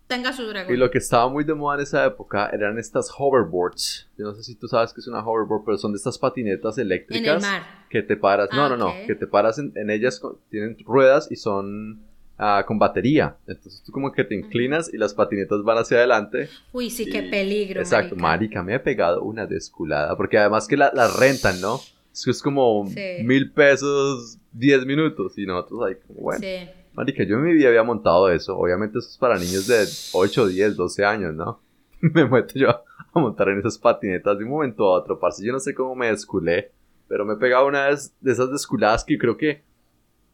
[0.10, 0.74] tenga su dragón.
[0.74, 4.10] Y lo que estaba muy de moda en esa época eran estas hoverboards.
[4.18, 6.80] Yo no sé si tú sabes que es una hoverboard, pero son de estas patinetas
[6.80, 7.28] eléctricas.
[7.28, 7.62] En el mar.
[7.90, 8.50] Que te paras.
[8.52, 8.92] no, no, no.
[9.06, 12.02] Que te paras en, ellas, tienen ruedas y son
[12.40, 13.38] ah, con batería.
[13.48, 16.50] Entonces tú como que te inclinas y las patinetas van hacia adelante.
[16.74, 17.80] Uy, sí, qué peligro.
[17.80, 18.64] Exacto, marica.
[18.64, 20.18] me he pegado una desculada.
[20.18, 20.90] Porque además que la,
[21.20, 21.80] rentan, ¿no?
[22.12, 22.84] Es como
[23.24, 25.38] mil pesos, diez minutos.
[25.38, 26.42] Y nosotros ahí como, bueno.
[26.42, 26.79] Sí.
[27.00, 28.58] Marica, yo en mi vida había montado eso.
[28.58, 31.62] Obviamente eso es para niños de 8, 10, 12 años, ¿no?
[32.02, 32.84] me meto yo a
[33.14, 35.46] montar en esas patinetas de un momento a otro, parce.
[35.46, 36.74] Yo no sé cómo me desculé,
[37.08, 39.64] pero me he pegado una vez de esas desculadas que creo que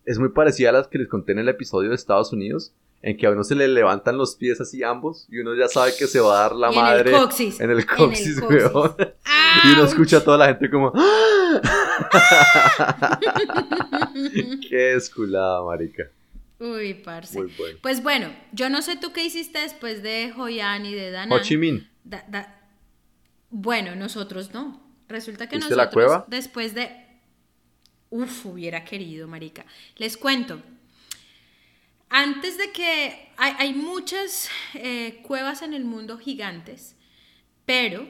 [0.05, 3.15] es muy parecida a las que les conté en el episodio de Estados Unidos, en
[3.15, 6.07] que a uno se le levantan los pies así ambos y uno ya sabe que
[6.07, 8.95] se va a dar la madre en el coxis, en el coxis, weón.
[9.65, 10.91] y uno escucha a toda la gente como
[14.67, 16.05] qué desculada, marica.
[16.65, 17.39] Uy, parce.
[17.81, 21.37] Pues bueno, yo no sé tú qué hiciste después de Joyan y de Danán.
[21.37, 21.87] Ho Chi Minh.
[23.49, 24.83] bueno, nosotros no.
[25.07, 26.25] Resulta que nosotros la cueva?
[26.27, 27.05] después de
[28.09, 29.65] Uf, hubiera querido, marica.
[29.97, 30.61] Les cuento.
[32.09, 36.95] Antes de que hay, muchas eh, cuevas en el mundo gigantes,
[37.65, 38.07] pero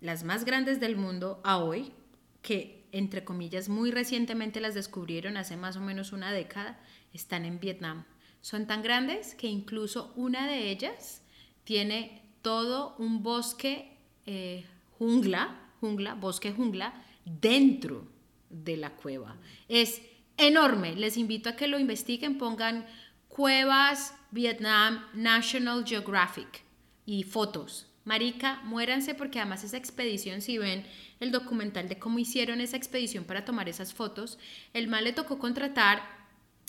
[0.00, 1.92] las más grandes del mundo a hoy,
[2.40, 6.78] que entre comillas muy recientemente las descubrieron hace más o menos una década,
[7.12, 8.04] están en Vietnam.
[8.40, 11.22] Son tan grandes que incluso una de ellas
[11.64, 13.96] tiene todo un bosque
[14.26, 14.64] eh,
[14.98, 18.06] jungla, jungla, bosque jungla, dentro
[18.50, 19.36] de la cueva.
[19.68, 20.02] Es
[20.36, 20.94] enorme.
[20.96, 22.86] Les invito a que lo investiguen, pongan
[23.28, 26.64] cuevas Vietnam National Geographic
[27.04, 27.86] y fotos.
[28.04, 30.86] Marica, muéranse porque además esa expedición, si ven
[31.20, 34.38] el documental de cómo hicieron esa expedición para tomar esas fotos,
[34.72, 36.17] el mal le tocó contratar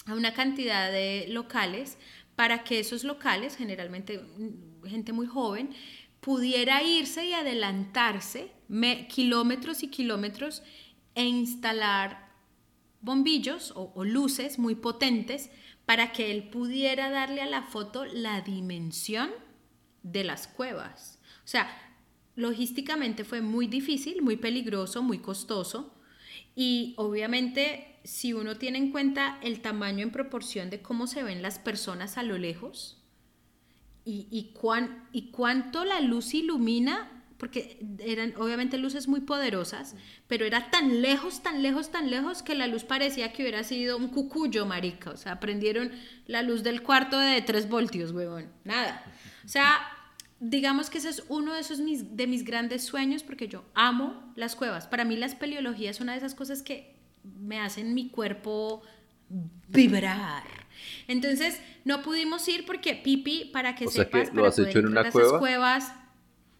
[0.06, 1.98] a una cantidad de locales
[2.36, 4.22] para que esos locales, generalmente
[4.86, 5.72] gente muy joven,
[6.20, 8.52] pudiera irse y adelantarse
[9.10, 10.64] kilómetros y kilómetros
[11.16, 12.30] e instalar
[13.02, 15.50] bombillos o, o, luces muy potentes
[15.86, 19.30] para que él pudiera darle a la foto la dimensión
[20.04, 21.20] de las cuevas.
[21.44, 21.70] O sea,
[22.36, 25.94] logísticamente fue muy difícil, muy peligroso, muy costoso
[26.56, 31.42] y obviamente si uno tiene en cuenta el tamaño en proporción de cómo se ven
[31.42, 33.00] las personas a lo lejos
[34.06, 34.54] y, y,
[35.12, 39.96] y cuánto la luz ilumina, porque eran obviamente luces muy poderosas,
[40.28, 43.98] pero era tan lejos, tan lejos, tan lejos que la luz parecía que hubiera sido
[43.98, 45.12] un cucuyo, marica.
[45.12, 45.92] O sea, prendieron
[46.26, 48.52] la luz del cuarto de 3 voltios, huevón.
[48.66, 49.04] Nada.
[49.46, 49.80] O sea,
[50.40, 54.34] digamos que ese es uno de, esos mis, de mis grandes sueños porque yo amo
[54.36, 54.88] las cuevas.
[54.88, 56.99] Para mí la espeleología es una de esas cosas que
[57.40, 58.82] me hacen mi cuerpo
[59.68, 60.44] vibrar.
[61.08, 65.40] Entonces, no pudimos ir porque Pipi, para que sepas, ¿lo has hecho en una cueva?
[65.40, 65.94] cuevas.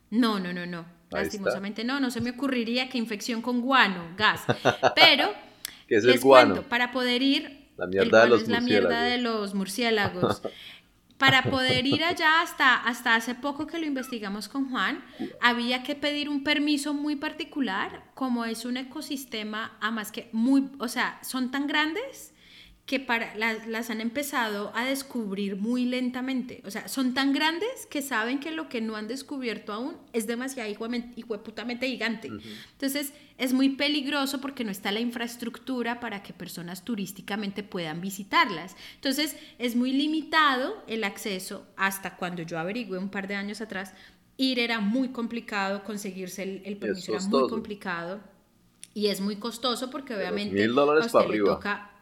[0.10, 0.86] No, no, no, no.
[1.12, 4.44] Lastimosamente no, no se me ocurriría que infección con guano, gas.
[4.96, 5.30] Pero
[5.88, 6.62] ¿Qué es el guano?
[6.64, 10.42] para poder ir la mierda de los es la mierda de los murciélagos.
[11.20, 15.04] Para poder ir allá hasta, hasta hace poco que lo investigamos con Juan,
[15.42, 20.72] había que pedir un permiso muy particular, como es un ecosistema, a más que muy,
[20.80, 22.34] o sea, son tan grandes
[22.90, 26.64] que para, las, las, han empezado a descubrir muy lentamente.
[26.66, 30.26] O sea, son tan grandes que saben que lo que no han descubierto aún es
[30.26, 30.74] demasiado
[31.44, 32.32] putamente gigante.
[32.72, 38.76] Entonces, es muy peligroso porque no está la infraestructura para que personas turísticamente puedan visitarlas.
[38.96, 43.94] Entonces, es muy limitado el acceso hasta cuando yo averigüé un par de años atrás.
[44.36, 48.20] Ir era muy complicado, conseguirse el, el permiso era muy complicado
[48.96, 51.54] y es muy costoso porque obviamente mil dólares para arriba.
[51.54, 51.99] toca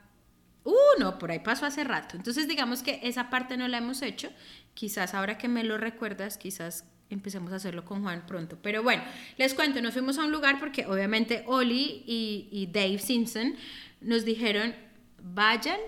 [0.67, 2.17] Uh, no, por ahí pasó hace rato.
[2.17, 4.29] Entonces digamos que esa parte no la hemos hecho.
[4.73, 8.57] Quizás ahora que me lo recuerdas, quizás empecemos a hacerlo con Juan pronto.
[8.61, 9.01] Pero bueno,
[9.37, 13.55] les cuento, nos fuimos a un lugar porque obviamente Oli y, y Dave Simpson
[14.01, 14.75] nos dijeron,
[15.23, 15.79] vayan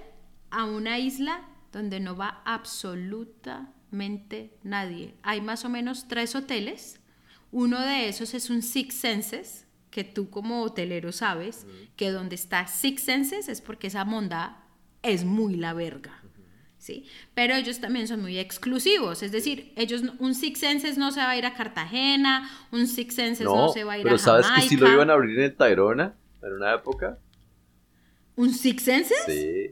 [0.49, 1.41] a una isla
[1.73, 5.13] donde no va absolutamente nadie.
[5.23, 7.01] Hay más o menos tres hoteles.
[7.51, 11.65] Uno de esos es un Six Senses, que tú como hotelero sabes
[11.97, 14.63] que donde está Six Senses es porque esa monda
[15.03, 16.15] es muy la verga.
[16.77, 17.05] ¿Sí?
[17.33, 21.31] Pero ellos también son muy exclusivos, es decir, ellos un Six Senses no se va
[21.31, 24.31] a ir a Cartagena, un Six Senses no, se va a ir a Jamaica.
[24.31, 27.19] Pero sabes que sí lo iban a abrir en el Tayrona en una época.
[28.37, 29.17] ¿Un Six Senses?
[29.25, 29.71] Sí.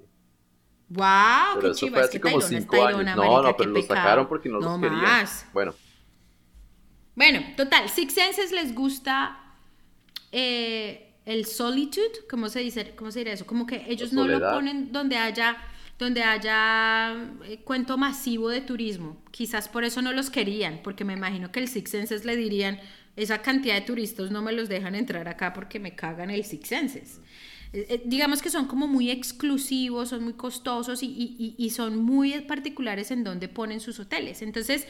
[0.89, 3.88] Wow, qué chiva, es que como Tayrona es Tayrona, No, marica, no, pero qué lo
[3.88, 5.01] sacaron porque no, los querían.
[5.01, 5.45] Más.
[5.53, 5.73] Bueno.
[7.15, 9.39] Bueno, total, Six Senses les gusta
[10.34, 12.93] eh, el solitude, ¿cómo se dice?
[12.95, 13.45] ¿Cómo se diría eso?
[13.45, 15.57] Como que ellos no lo ponen donde haya
[15.99, 17.15] donde haya
[17.45, 19.17] eh, cuento masivo de turismo.
[19.32, 22.80] Quizás por eso no los querían, porque me imagino que el Six Senses le dirían,
[23.15, 26.67] esa cantidad de turistas no me los dejan entrar acá porque me cagan el Six
[26.67, 27.19] Senses.
[27.73, 32.39] Eh, digamos que son como muy exclusivos, son muy costosos y, y, y, son muy
[32.41, 34.41] particulares en donde ponen sus hoteles.
[34.43, 34.88] Entonces,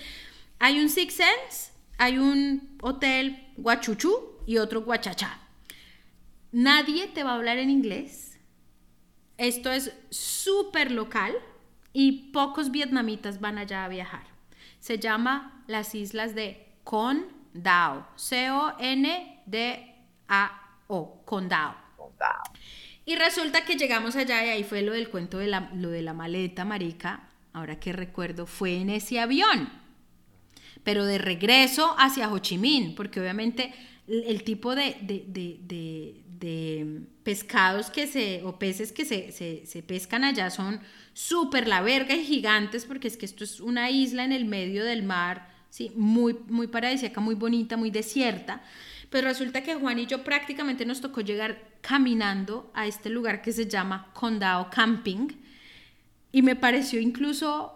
[0.60, 4.14] hay un Six Sense, hay un hotel guachuchu
[4.46, 5.47] y otro guachachá.
[6.52, 8.39] Nadie te va a hablar en inglés.
[9.38, 11.36] Esto es súper local
[11.93, 14.24] y pocos vietnamitas van allá a viajar.
[14.80, 18.08] Se llama las islas de Con Dao.
[18.16, 18.82] C-O-N-D-A-O.
[21.26, 21.76] Condao.
[21.95, 22.43] Condao.
[23.06, 26.02] Y resulta que llegamos allá y ahí fue lo del cuento de la, lo de
[26.02, 27.30] la maleta, marica.
[27.54, 29.70] Ahora que recuerdo, fue en ese avión.
[30.84, 33.74] Pero de regreso hacia Ho Chi Minh, porque obviamente
[34.08, 40.80] el tipo de, de, pescados que se, o peces que se, se, pescan allá son
[41.14, 44.86] súper la verga y gigantes, porque es que esto es una isla en el medio
[44.86, 45.91] del mar, ¿sí?
[45.95, 48.62] muy, muy paradisíaca, muy bonita, muy desierta.
[49.10, 53.51] Pero resulta que Juan y yo prácticamente nos tocó llegar caminando a este lugar que
[53.51, 55.28] se llama Condado Camping,
[56.32, 57.74] y me pareció incluso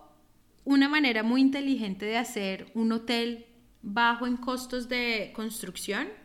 [0.64, 3.48] una manera muy inteligente de hacer un hotel
[3.82, 6.21] bajo en costos de construcción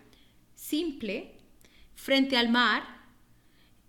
[0.69, 1.33] simple
[1.95, 2.83] frente al mar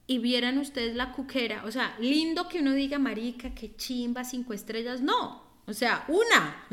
[0.05, 4.53] y vieran ustedes la cuquera, o sea, lindo que uno diga, marica, qué chimba, cinco
[4.53, 6.65] estrellas, no, o sea, una,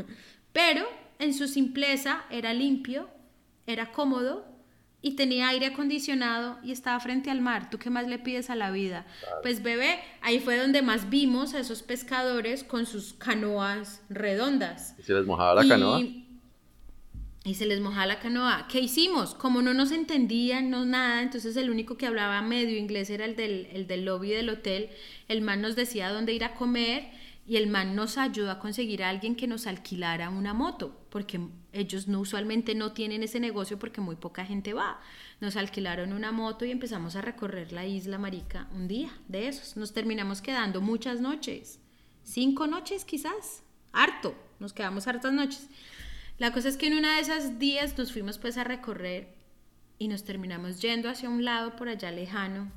[0.52, 0.86] pero
[1.18, 3.08] en su simpleza era limpio,
[3.66, 4.44] era cómodo
[5.00, 7.68] y tenía aire acondicionado y estaba frente al mar.
[7.70, 9.06] ¿Tú qué más le pides a la vida?
[9.42, 14.94] Pues bebé, ahí fue donde más vimos a esos pescadores con sus canoas redondas.
[14.98, 16.00] ¿Y se les mojaba la canoa?
[17.44, 18.66] Y se les mojaba la canoa.
[18.68, 19.34] ¿Qué hicimos?
[19.34, 23.36] Como no nos entendían, no nada, entonces el único que hablaba medio inglés era el
[23.36, 24.88] del, el del lobby del hotel.
[25.28, 27.10] El man nos decía dónde ir a comer
[27.46, 31.38] y el man nos ayudó a conseguir a alguien que nos alquilara una moto, porque
[31.72, 34.98] ellos no usualmente no tienen ese negocio porque muy poca gente va.
[35.40, 39.76] Nos alquilaron una moto y empezamos a recorrer la isla Marica un día de esos.
[39.76, 41.78] Nos terminamos quedando muchas noches,
[42.22, 45.68] cinco noches quizás, harto, nos quedamos hartas noches.
[46.38, 49.28] La cosa es que en una de esas días nos fuimos pues a recorrer
[49.98, 52.72] y nos terminamos yendo hacia un lado por allá lejano.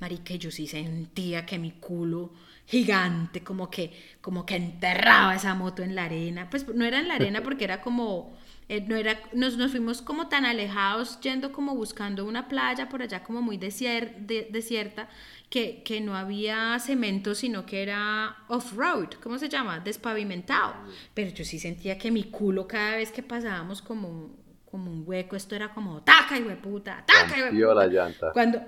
[0.00, 2.32] Marica, yo sí sentía que mi culo
[2.66, 6.50] gigante, como que, como que enterraba esa moto en la arena.
[6.50, 8.36] Pues no era en la arena porque era como,
[8.68, 13.02] eh, no era, nos, nos, fuimos como tan alejados, yendo como buscando una playa por
[13.02, 15.08] allá como muy desierta,
[15.50, 19.80] que, que, no había cemento, sino que era off-road, ¿cómo se llama?
[19.80, 20.74] Despavimentado.
[21.14, 24.36] Pero yo sí sentía que mi culo cada vez que pasábamos como,
[24.70, 28.32] como un hueco, esto era como, taca y puta, taca y la llanta.
[28.32, 28.60] Cuando,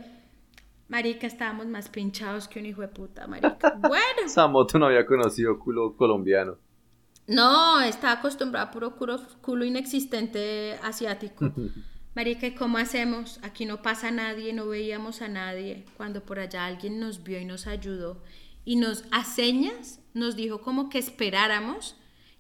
[0.89, 3.77] marica, estábamos más pinchados que un hijo de puta, marica.
[3.81, 4.23] Bueno.
[4.25, 6.57] Esa moto no había conocido culo colombiano.
[7.27, 11.53] No, estaba acostumbrada a puro culo, culo inexistente asiático.
[12.15, 13.39] Marica, ¿y cómo hacemos?
[13.43, 15.85] Aquí no pasa nadie, no veíamos a nadie.
[15.97, 18.21] Cuando por allá alguien nos vio y nos ayudó
[18.65, 21.97] y nos a señas nos dijo como que esperáramos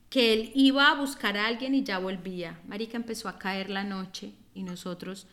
[0.08, 2.60] que él iba a buscar a alguien y ya volvía.
[2.66, 5.28] Marica empezó a caer la noche y nosotros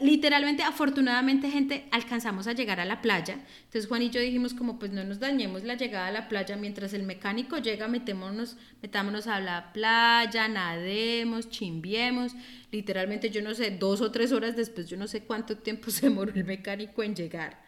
[0.00, 3.38] literalmente, afortunadamente, gente, alcanzamos a llegar a la playa.
[3.64, 6.56] Entonces Juan y yo dijimos como, pues no nos dañemos la llegada a la playa.
[6.56, 12.32] Mientras el mecánico llega, metémonos, metámonos a la playa, nademos, chimbiemos.
[12.70, 16.08] Literalmente, yo no sé, dos o tres horas después, yo no sé cuánto tiempo se
[16.08, 17.62] demoró el mecánico en llegar.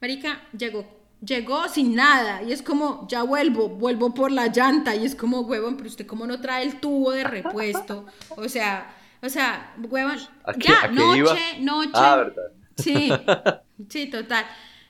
[0.00, 5.04] Marica, llegó llegó sin nada y es como, ya vuelvo, vuelvo por la llanta y
[5.04, 8.06] es como, huevón, pero usted cómo no trae el tubo de repuesto,
[8.36, 10.18] o sea, o sea, huevón,
[10.58, 11.90] ya, noche, noche.
[11.94, 12.52] Ah, verdad.
[12.76, 13.10] Sí,
[13.88, 14.44] sí, total.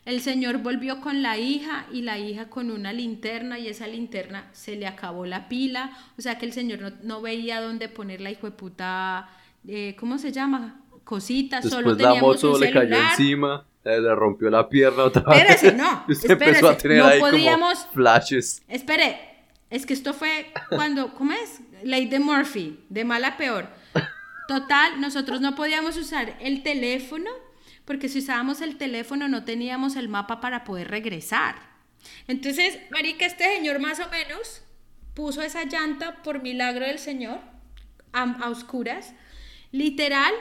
[0.04, 4.48] El señor volvió con la hija y la hija con una linterna y esa linterna
[4.52, 5.90] se le acabó la pila.
[6.16, 9.28] O sea que el señor no, veía dónde poner la hijo de puta,
[9.66, 10.80] eh, ¿cómo se llama?
[11.04, 15.42] Cositas, solo teníamos la moto le cayó encima, le rompió la pierna otra vez.
[15.42, 16.04] Espérese, no.
[16.28, 18.62] empezó a tener no podíamos, flashes.
[18.68, 19.18] Espere,
[19.70, 21.60] es que esto fue cuando, ¿cómo es?
[21.82, 23.68] Ley de Murphy, de mala a peor.
[24.48, 27.30] Total, nosotros no podíamos usar el teléfono
[27.84, 31.56] porque si usábamos el teléfono no teníamos el mapa para poder regresar.
[32.28, 34.62] Entonces, marica, este señor más o menos
[35.12, 37.40] puso esa llanta por milagro del Señor
[38.14, 39.12] a, oscuras.
[39.70, 40.32] Literal,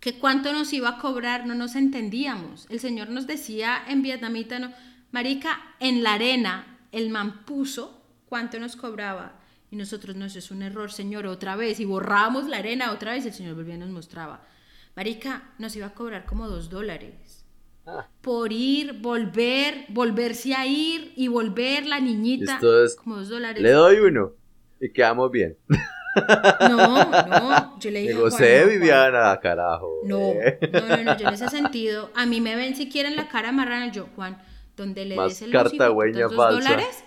[0.00, 2.66] que cuánto nos iba a cobrar no nos entendíamos.
[2.70, 4.72] El Señor nos decía en vietnamita,
[5.12, 9.38] marica, en la arena el man puso cuánto nos cobraba
[9.70, 11.80] y nosotros, no, eso es un error, Señor, otra vez.
[11.80, 14.44] Y borrábamos la arena otra vez el Señor volvía y nos mostraba.
[14.94, 17.44] Marica, nos iba a cobrar como dos dólares.
[17.86, 18.08] Ah.
[18.20, 22.58] Por ir, volver, volverse a ir y volver la niñita.
[23.02, 23.62] como dos dólares.
[23.62, 24.32] Le doy uno
[24.80, 25.56] y quedamos bien.
[26.70, 28.14] No, no, yo le dije.
[28.14, 30.00] Digo, sé, Viviana, carajo.
[30.04, 33.28] No, no, no, no, yo en ese sentido, a mí me ven si quieren la
[33.28, 34.38] cara marrana, yo, Juan,
[34.76, 37.04] donde le des el dos dólares,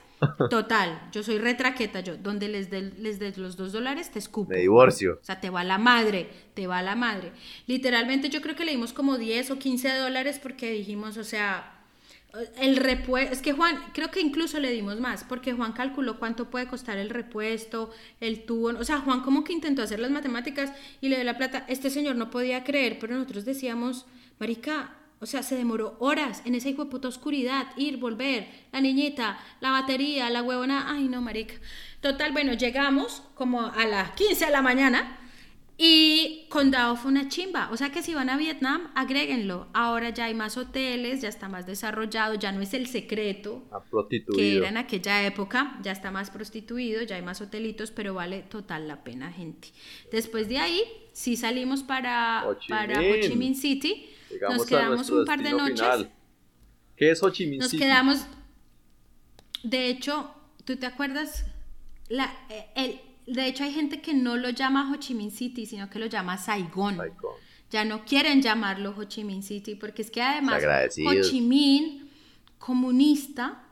[0.50, 4.50] Total, yo soy retraqueta, yo, donde les des les los dos dólares, te escupo.
[4.50, 5.20] Me divorcio.
[5.22, 7.32] O sea, te va la madre, te va la madre.
[7.68, 11.80] Literalmente yo creo que le dimos como 10 o 15 dólares porque dijimos, o sea,
[12.62, 16.50] el repuesto, es que Juan, creo que incluso le dimos más, porque Juan calculó cuánto
[16.50, 20.72] puede costar el repuesto, el tubo, o sea, Juan como que intentó hacer las matemáticas
[21.02, 21.66] y le dio la plata.
[21.68, 24.06] Este señor no podía creer, pero nosotros decíamos,
[24.38, 28.82] Marica, o sea, se demoró horas en esa hijo de puta oscuridad, ir, volver, la
[28.82, 31.56] niñita, la batería, la huevona, ay no, marica.
[32.02, 35.18] Total, bueno, llegamos como a las 15 de la mañana
[35.82, 37.70] y Condado fue una chimba.
[37.72, 39.68] O sea que si van a Vietnam, agréguenlo.
[39.74, 43.64] Ahora ya hay más hoteles, ya está más desarrollado, ya no es el secreto
[44.36, 48.42] que era en aquella época, ya está más prostituido, ya hay más hotelitos, pero vale
[48.42, 49.70] total la pena, gente.
[50.12, 50.82] Después de ahí,
[51.14, 54.09] sí salimos para para Ho Chi Minh City
[54.50, 56.08] nos quedamos un par de noches.
[56.96, 58.26] ¿Qué es Ho Chi Minh Nos quedamos.
[59.64, 60.34] De hecho,
[60.66, 61.46] ¿tú te acuerdas?
[62.10, 62.34] La,
[62.76, 66.00] el, de hecho, hay gente que no lo llama Ho Chi Minh City, sino que
[66.00, 67.00] lo llama Saigón.
[67.70, 72.10] Ya no quieren llamarlo Ho Chi Minh City, porque es que además Ho Chi Minh,
[72.58, 73.64] comunista,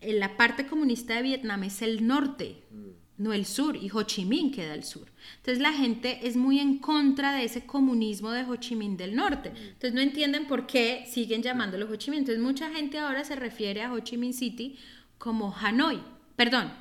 [0.00, 2.62] en la parte comunista de Vietnam es el norte.
[2.70, 5.06] Mm no el sur, y Ho Chi Minh queda al sur.
[5.36, 9.14] Entonces la gente es muy en contra de ese comunismo de Ho Chi Minh del
[9.14, 9.50] norte.
[9.56, 12.20] Entonces no entienden por qué siguen llamándolo Ho Chi Minh.
[12.20, 14.78] Entonces mucha gente ahora se refiere a Ho Chi Minh City
[15.18, 16.02] como Hanoi,
[16.36, 16.72] perdón,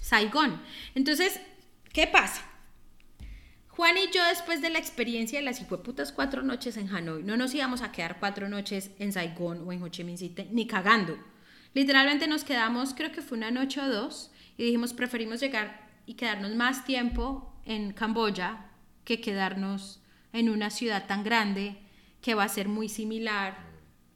[0.00, 0.60] Saigón.
[0.94, 1.40] Entonces,
[1.92, 2.44] ¿qué pasa?
[3.68, 7.36] Juan y yo, después de la experiencia de las putas cuatro noches en Hanoi, no
[7.36, 10.66] nos íbamos a quedar cuatro noches en Saigón o en Ho Chi Minh City, ni
[10.66, 11.16] cagando.
[11.74, 16.14] Literalmente nos quedamos, creo que fue una noche o dos, y dijimos, preferimos llegar y
[16.14, 18.66] quedarnos más tiempo en Camboya
[19.04, 20.02] que quedarnos
[20.32, 21.78] en una ciudad tan grande
[22.20, 23.56] que va a ser muy similar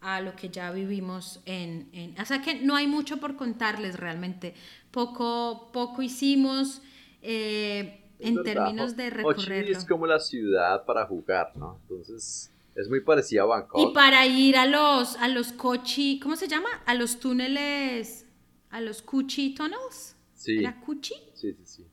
[0.01, 3.99] a lo que ya vivimos en, en, o sea que no hay mucho por contarles
[3.99, 4.55] realmente.
[4.91, 6.83] Poco poco hicimos
[7.23, 9.79] eh, en términos de recorrerlo.
[9.79, 13.91] es como la ciudad para jugar no entonces es muy parecida a Bangkok.
[13.91, 18.27] Y para ir a los a los cochi cómo se llama a los túneles
[18.71, 20.12] a los Kuchi tunnels
[20.43, 20.59] Sí.
[20.59, 21.15] ¿Era Cuchi?
[21.35, 21.87] Sí, sí, sí.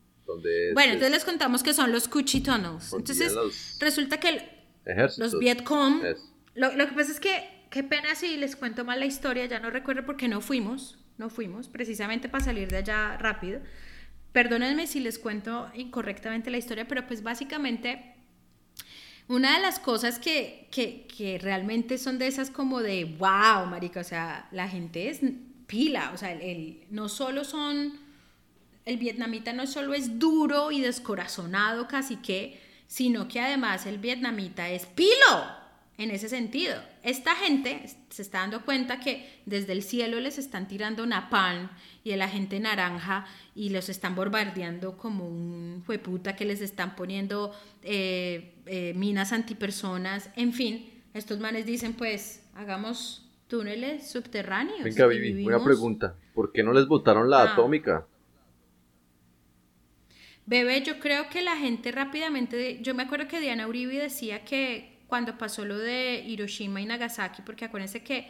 [0.73, 2.93] bueno, entonces les contamos que son los Cuchi Tunnels.
[2.93, 3.31] Entonces,
[3.79, 4.41] resulta que
[5.17, 6.01] los Vietcong.
[6.55, 9.59] Lo, lo que pasa es que, qué pena si les cuento mal la historia, ya
[9.59, 10.97] no recuerdo por qué no fuimos.
[11.19, 13.59] No fuimos, precisamente para salir de allá rápido.
[14.31, 18.15] Perdónenme si les cuento incorrectamente la historia, pero pues básicamente
[19.27, 23.99] una de las cosas que, que, que, realmente son de esas como de, wow, marica,
[23.99, 25.19] o sea, la gente es
[25.67, 28.08] pila, o sea, el, no solo son
[28.89, 34.69] el vietnamita no solo es duro y descorazonado casi que, sino que además el vietnamita
[34.69, 35.59] es pilo,
[35.99, 36.75] en ese sentido.
[37.03, 41.69] Esta gente se está dando cuenta que desde el cielo les están tirando napalm
[42.05, 47.51] y el agente naranja y los están bombardeando como un hueputa que les están poniendo
[47.83, 50.29] eh, eh, minas antipersonas.
[50.37, 54.83] En fin, estos manes dicen pues hagamos túneles subterráneos.
[54.83, 56.15] Venga, Vivi, una pregunta.
[56.33, 57.53] ¿Por qué no les votaron la ah.
[57.53, 58.07] atómica?
[60.49, 64.97] Bebé, yo creo que la gente rápidamente, yo me acuerdo que Diana Uribe decía que
[65.05, 68.25] cuando pasó lo de Hiroshima y Nagasaki, porque acuérdense que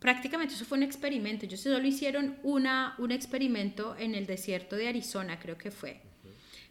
[0.00, 4.88] prácticamente eso fue un experimento, ellos solo hicieron una, un experimento en el desierto de
[4.88, 6.00] Arizona, creo que fue,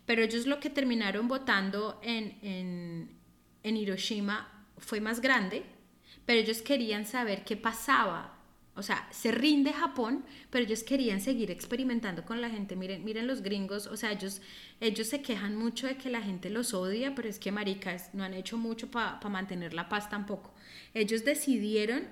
[0.05, 3.09] pero ellos lo que terminaron votando en, en,
[3.63, 5.63] en Hiroshima fue más grande,
[6.25, 8.40] pero ellos querían saber qué pasaba
[8.81, 12.75] o sea, se rinde Japón, pero ellos querían seguir experimentando con la gente.
[12.75, 14.41] Miren, miren los gringos, o sea, ellos,
[14.79, 18.23] ellos se quejan mucho de que la gente los odia, pero es que maricas no
[18.23, 20.55] han hecho mucho para mantener la paz tampoco.
[20.95, 22.07] Ellos decidieron,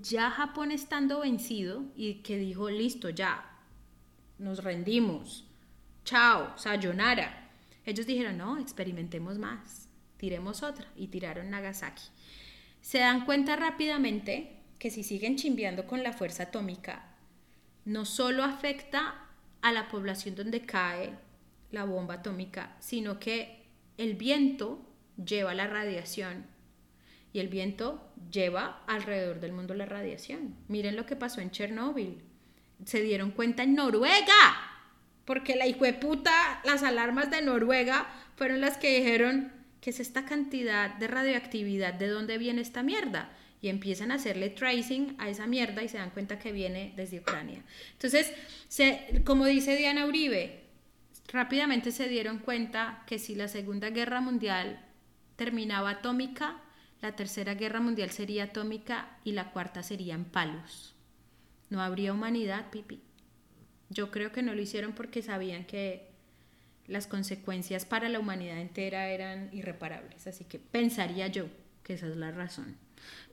[0.00, 3.58] ya Japón estando vencido y que dijo, listo, ya,
[4.38, 5.44] nos rendimos,
[6.04, 7.50] chao, sayonara.
[7.84, 9.88] Ellos dijeron, no, experimentemos más,
[10.18, 12.04] tiremos otra y tiraron Nagasaki.
[12.80, 17.04] Se dan cuenta rápidamente que si siguen chimbeando con la fuerza atómica,
[17.84, 19.26] no solo afecta
[19.60, 21.12] a la población donde cae
[21.70, 23.66] la bomba atómica, sino que
[23.98, 24.80] el viento
[25.22, 26.46] lleva la radiación
[27.34, 30.56] y el viento lleva alrededor del mundo la radiación.
[30.66, 32.22] Miren lo que pasó en Chernóbil.
[32.86, 34.32] Se dieron cuenta en Noruega,
[35.26, 39.52] porque la hijo de puta, las alarmas de Noruega fueron las que dijeron
[39.82, 43.30] que es esta cantidad de radioactividad, ¿de dónde viene esta mierda?
[43.62, 47.20] Y empiezan a hacerle tracing a esa mierda y se dan cuenta que viene desde
[47.20, 47.62] Ucrania.
[47.92, 48.32] Entonces,
[49.24, 50.64] como dice Diana Uribe,
[51.28, 54.80] rápidamente se dieron cuenta que si la Segunda Guerra Mundial
[55.36, 56.60] terminaba atómica,
[57.02, 60.94] la Tercera Guerra Mundial sería atómica y la cuarta sería en palos.
[61.68, 63.00] No habría humanidad, pipi.
[63.90, 66.08] Yo creo que no lo hicieron porque sabían que
[66.86, 70.26] las consecuencias para la humanidad entera eran irreparables.
[70.26, 71.46] Así que pensaría yo
[71.82, 72.76] que esa es la razón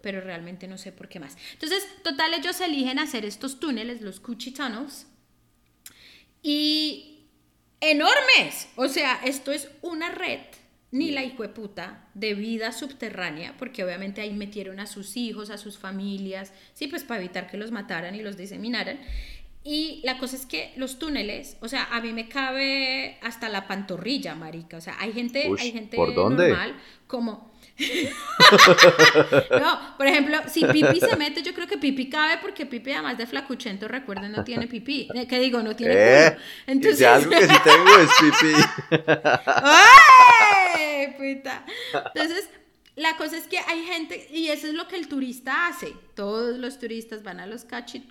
[0.02, 1.38] pero realmente no sé por qué más.
[1.54, 5.08] Entonces, total, ellos eligen hacer estos túneles, los Cuchi Tunnels,
[6.42, 7.26] y
[7.82, 8.70] enormes.
[8.76, 10.42] O sea, esto es una red,
[10.92, 11.44] ni la hijo
[12.14, 17.04] de vida subterránea, porque obviamente ahí metieron a sus hijos, a sus familias, sí, pues
[17.04, 19.00] para evitar que los mataran y los diseminaran.
[19.64, 23.68] Y la cosa es que los túneles, o sea, a mí me cabe hasta la
[23.68, 24.78] pantorrilla, marica.
[24.78, 26.48] O sea, hay gente, hay gente ¿por dónde?
[26.48, 27.52] normal, como
[29.60, 33.18] no, por ejemplo, si Pipi se mete, yo creo que Pipi cabe porque Pipi, además
[33.18, 35.08] de flacuchento, recuerden, no tiene pipí.
[35.14, 35.62] Eh, ¿Qué digo?
[35.62, 36.38] No tiene ¿Eh?
[36.66, 37.06] Entonces...
[37.06, 38.54] algo que sí tengo es pipí.
[39.46, 41.66] ¡Ay, puta!
[42.14, 42.50] Entonces,
[42.98, 45.94] la cosa es que hay gente, y eso es lo que el turista hace.
[46.16, 47.64] Todos los turistas van a los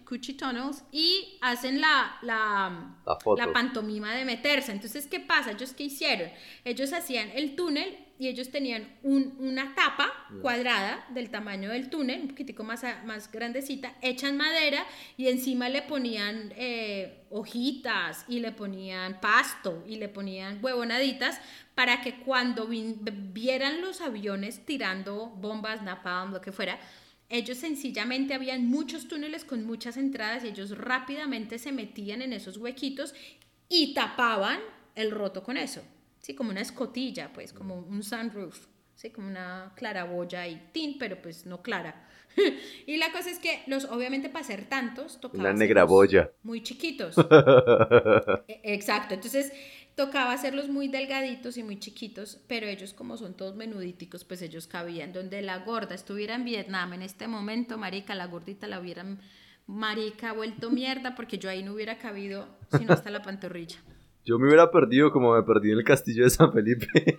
[0.04, 2.94] Cuchi Tunnels y hacen la, la,
[3.36, 4.70] la, pantomima de meterse.
[4.70, 5.50] Entonces, ¿qué pasa?
[5.50, 6.30] ¿Ellos qué hicieron?
[6.64, 10.40] Ellos hacían el túnel y ellos tenían una tapa mm.
[10.40, 15.82] cuadrada del tamaño del túnel, un poquitico más, más grandecita, echan madera y encima le
[15.82, 21.40] ponían eh, hojitas y le ponían pasto y le ponían huevonaditas
[21.76, 26.80] para que cuando vieran los aviones tirando bombas, napalm, lo que fuera,
[27.28, 32.56] ellos sencillamente habían muchos túneles con muchas entradas y ellos rápidamente se metían en esos
[32.56, 33.14] huequitos
[33.68, 34.58] y tapaban
[34.94, 35.82] el roto con eso.
[36.20, 41.20] Sí, como una escotilla, pues, como un sunroof, sí, como una claraboya y tin, pero
[41.20, 42.08] pues no clara.
[42.86, 46.32] y la cosa es que los, obviamente para ser tantos, tocaba una negra boya.
[46.42, 47.16] Muy chiquitos.
[48.48, 49.52] E, exacto, entonces
[49.96, 54.66] tocaba hacerlos muy delgaditos y muy chiquitos, pero ellos como son todos menudíticos, pues ellos
[54.66, 55.12] cabían.
[55.12, 59.18] Donde la gorda estuviera en Vietnam en este momento, marica, la gordita la hubieran,
[59.66, 63.78] marica, vuelto mierda, porque yo ahí no hubiera cabido sino hasta la pantorrilla.
[64.24, 66.86] Yo me hubiera perdido como me perdí en el castillo de San Felipe.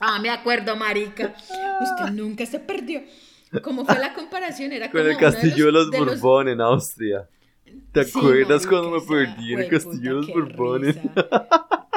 [0.00, 1.34] ah, me acuerdo, marica.
[1.80, 3.02] Usted nunca se perdió.
[3.62, 4.72] ¿Cómo fue la comparación?
[4.72, 7.28] Era Con el castillo de los, Borbón en Austria.
[7.92, 10.96] ¿Te acuerdas cuando me perdí en el castillo de los Borbones?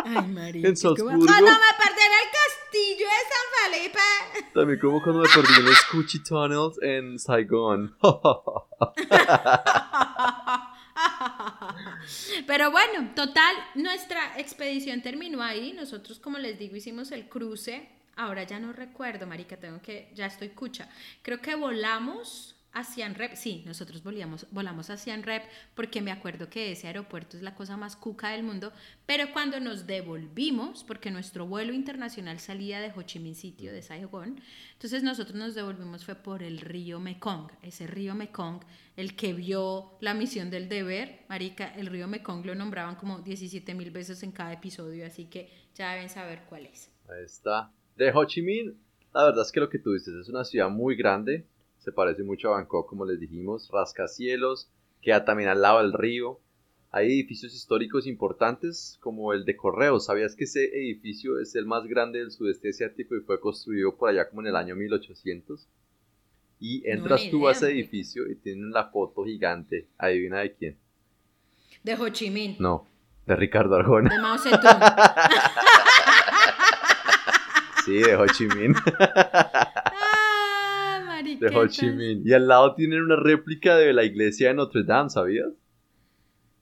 [0.03, 0.67] Ay, marica.
[0.67, 1.25] En Salzburgo.
[1.25, 3.99] Cuando me perdí en el castillo de San Felipe.
[4.53, 7.95] También como cuando me perdí en los Cuchi Tunnels en Saigon.
[12.47, 15.73] Pero bueno, total, nuestra expedición terminó ahí.
[15.73, 17.89] Nosotros, como les digo, hicimos el cruce.
[18.15, 20.89] Ahora ya no recuerdo, marica, tengo que, ya estoy cucha.
[21.21, 25.43] Creo que volamos a Reap, sí, nosotros volíamos, volamos a Siem Reap
[25.75, 28.71] porque me acuerdo que ese aeropuerto es la cosa más cuca del mundo,
[29.05, 33.81] pero cuando nos devolvimos, porque nuestro vuelo internacional salía de Ho Chi Minh City de
[33.81, 34.39] Saigon,
[34.73, 38.61] entonces nosotros nos devolvimos fue por el río Mekong, ese río Mekong,
[38.95, 43.73] el que vio la misión del deber, marica, el río Mekong lo nombraban como 17
[43.73, 46.89] mil veces en cada episodio, así que ya deben saber cuál es.
[47.09, 47.69] Ahí está.
[47.97, 48.77] De Ho Chi Minh,
[49.13, 51.45] la verdad es que lo que tú dices es una ciudad muy grande,
[51.83, 54.69] se parece mucho a Bangkok, como les dijimos, rascacielos,
[55.01, 56.39] queda también al lado del río.
[56.91, 60.05] Hay edificios históricos importantes como el de Correos.
[60.05, 64.09] ¿Sabías que ese edificio es el más grande del sudeste asiático y fue construido por
[64.09, 65.67] allá como en el año 1800?
[66.59, 69.87] Y entras tú a ese edificio y tienen la foto gigante.
[69.97, 70.77] Adivina de quién.
[71.83, 72.57] De Ho Chi Minh.
[72.59, 72.85] No,
[73.25, 74.13] de Ricardo Arjona.
[74.13, 74.81] De Mao Zedong.
[77.85, 78.75] sí, de Ho Chi Minh.
[81.41, 82.21] de Ho Chi Minh.
[82.23, 85.49] Y al lado tienen una réplica de la iglesia de Notre Dame, ¿sabías?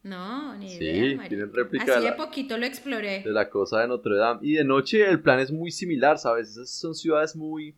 [0.04, 1.22] No, ni idea.
[1.24, 1.98] Sí, tienen réplica.
[1.98, 3.22] Así de, poquito lo exploré.
[3.24, 4.40] De la cosa de Notre Dame.
[4.42, 6.52] Y de noche el plan es muy similar, ¿sabes?
[6.52, 7.76] Esas son ciudades muy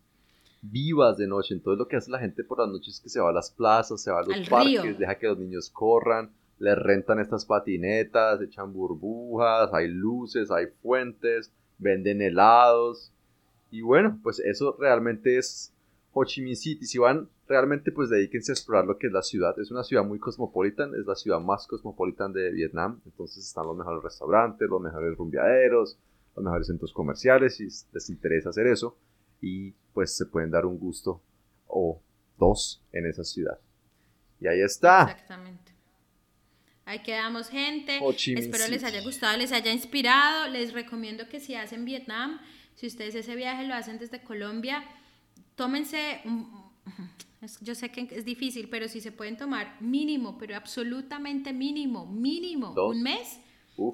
[0.62, 1.56] vivas de noche.
[1.56, 3.49] Entonces lo que hace la gente por las noches es que se va a las
[3.49, 6.30] plazas, se va a los parques, deja que los niños corran,
[6.60, 13.12] les rentan estas patinetas, echan burbujas, hay luces, hay fuentes, venden helados.
[13.72, 15.74] Y bueno, pues eso realmente es
[16.14, 16.86] Ho Chi Minh City.
[16.86, 19.57] Si van, realmente pues dedíquense a explorar lo que es la ciudad.
[19.59, 23.01] Es una ciudad muy cosmopolitan, es la ciudad más cosmopolitan de Vietnam.
[23.05, 25.97] Entonces están los mejores restaurantes, los mejores rumbeaderos,
[26.36, 28.97] los mejores centros comerciales, si les interesa hacer eso.
[29.41, 31.22] Y pues se pueden dar un gusto
[31.68, 32.01] o
[32.38, 33.59] dos en esa ciudad.
[34.39, 35.03] Y ahí está.
[35.03, 35.72] Exactamente.
[36.86, 37.99] Ahí quedamos, gente.
[38.36, 40.49] Espero les haya gustado, les haya inspirado.
[40.49, 42.39] Les recomiendo que si hacen Vietnam,
[42.76, 44.84] si ustedes ese viaje lo hacen desde Colombia,
[45.56, 46.22] tómense,
[47.62, 52.74] yo sé que es difícil, pero si se pueden tomar mínimo, pero absolutamente mínimo, mínimo,
[52.74, 53.39] un mes,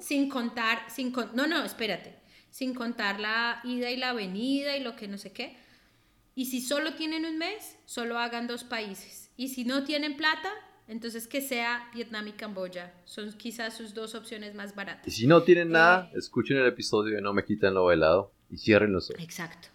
[0.00, 2.18] sin contar, sin no, no, espérate,
[2.50, 5.56] sin contar la ida y la venida y lo que no sé qué.
[6.34, 9.30] Y si solo tienen un mes, solo hagan dos países.
[9.36, 10.52] Y si no tienen plata,
[10.86, 12.94] entonces que sea Vietnam y Camboya.
[13.04, 15.06] Son quizás sus dos opciones más baratas.
[15.06, 18.32] Y si no tienen nada, eh, escuchen el episodio de No me quitan lo bailado
[18.50, 19.22] y cierren los ojos.
[19.22, 19.68] Exacto.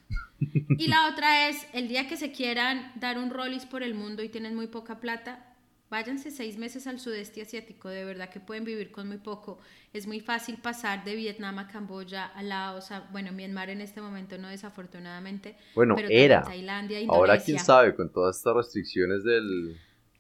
[0.78, 4.24] Y la otra es, el día que se quieran dar un rollis por el mundo
[4.24, 5.54] y tienen muy poca plata,
[5.90, 9.60] váyanse seis meses al sudeste asiático, de verdad que pueden vivir con muy poco.
[9.94, 14.02] Es muy fácil pasar de Vietnam a Camboya, a Laos, a, bueno, Myanmar en este
[14.02, 15.56] momento no desafortunadamente.
[15.76, 16.42] Bueno, era.
[16.42, 17.20] Tailandia, Indonesia.
[17.20, 19.78] Ahora quién sabe, con todas estas restricciones del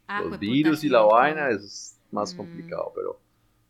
[0.08, 2.38] ah, los virus y la vaina, es más mm.
[2.38, 3.20] complicado, pero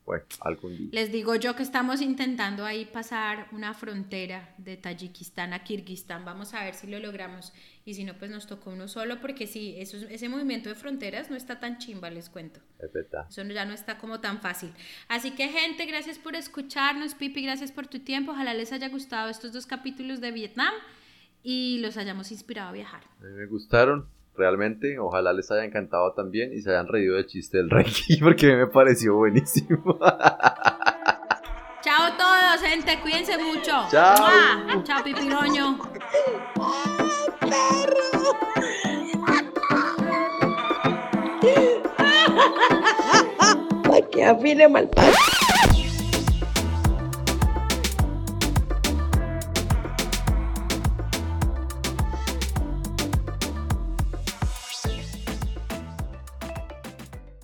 [0.06, 0.90] bueno, algún día.
[0.92, 6.26] Les digo yo que estamos intentando ahí pasar una frontera de Tayikistán a Kirguistán.
[6.26, 7.54] Vamos a ver si lo logramos.
[7.86, 11.30] Y si no, pues nos tocó uno solo, porque sí, eso, ese movimiento de fronteras
[11.30, 12.60] no está tan chimba, les cuento.
[12.80, 13.26] Es verdad.
[13.30, 14.74] Eso ya no está como tan fácil.
[15.08, 17.16] Así que, gente, gracias por escucharnos.
[17.16, 18.32] Pipi, gracias por tu tiempo.
[18.32, 20.74] Ojalá les haya gustado estos dos capítulos de Vietnam
[21.44, 23.04] y los hayamos inspirado a viajar.
[23.20, 25.00] A mí me gustaron realmente.
[25.00, 28.68] Ojalá les haya encantado también y se hayan reído del chiste del Reiki porque me
[28.68, 30.00] pareció buenísimo.
[31.82, 33.00] Chao todos, gente.
[33.02, 33.72] Cuídense mucho.
[33.90, 34.16] Chao.
[34.84, 35.80] Chao, pipiroño.
[43.84, 44.90] Para que afine mal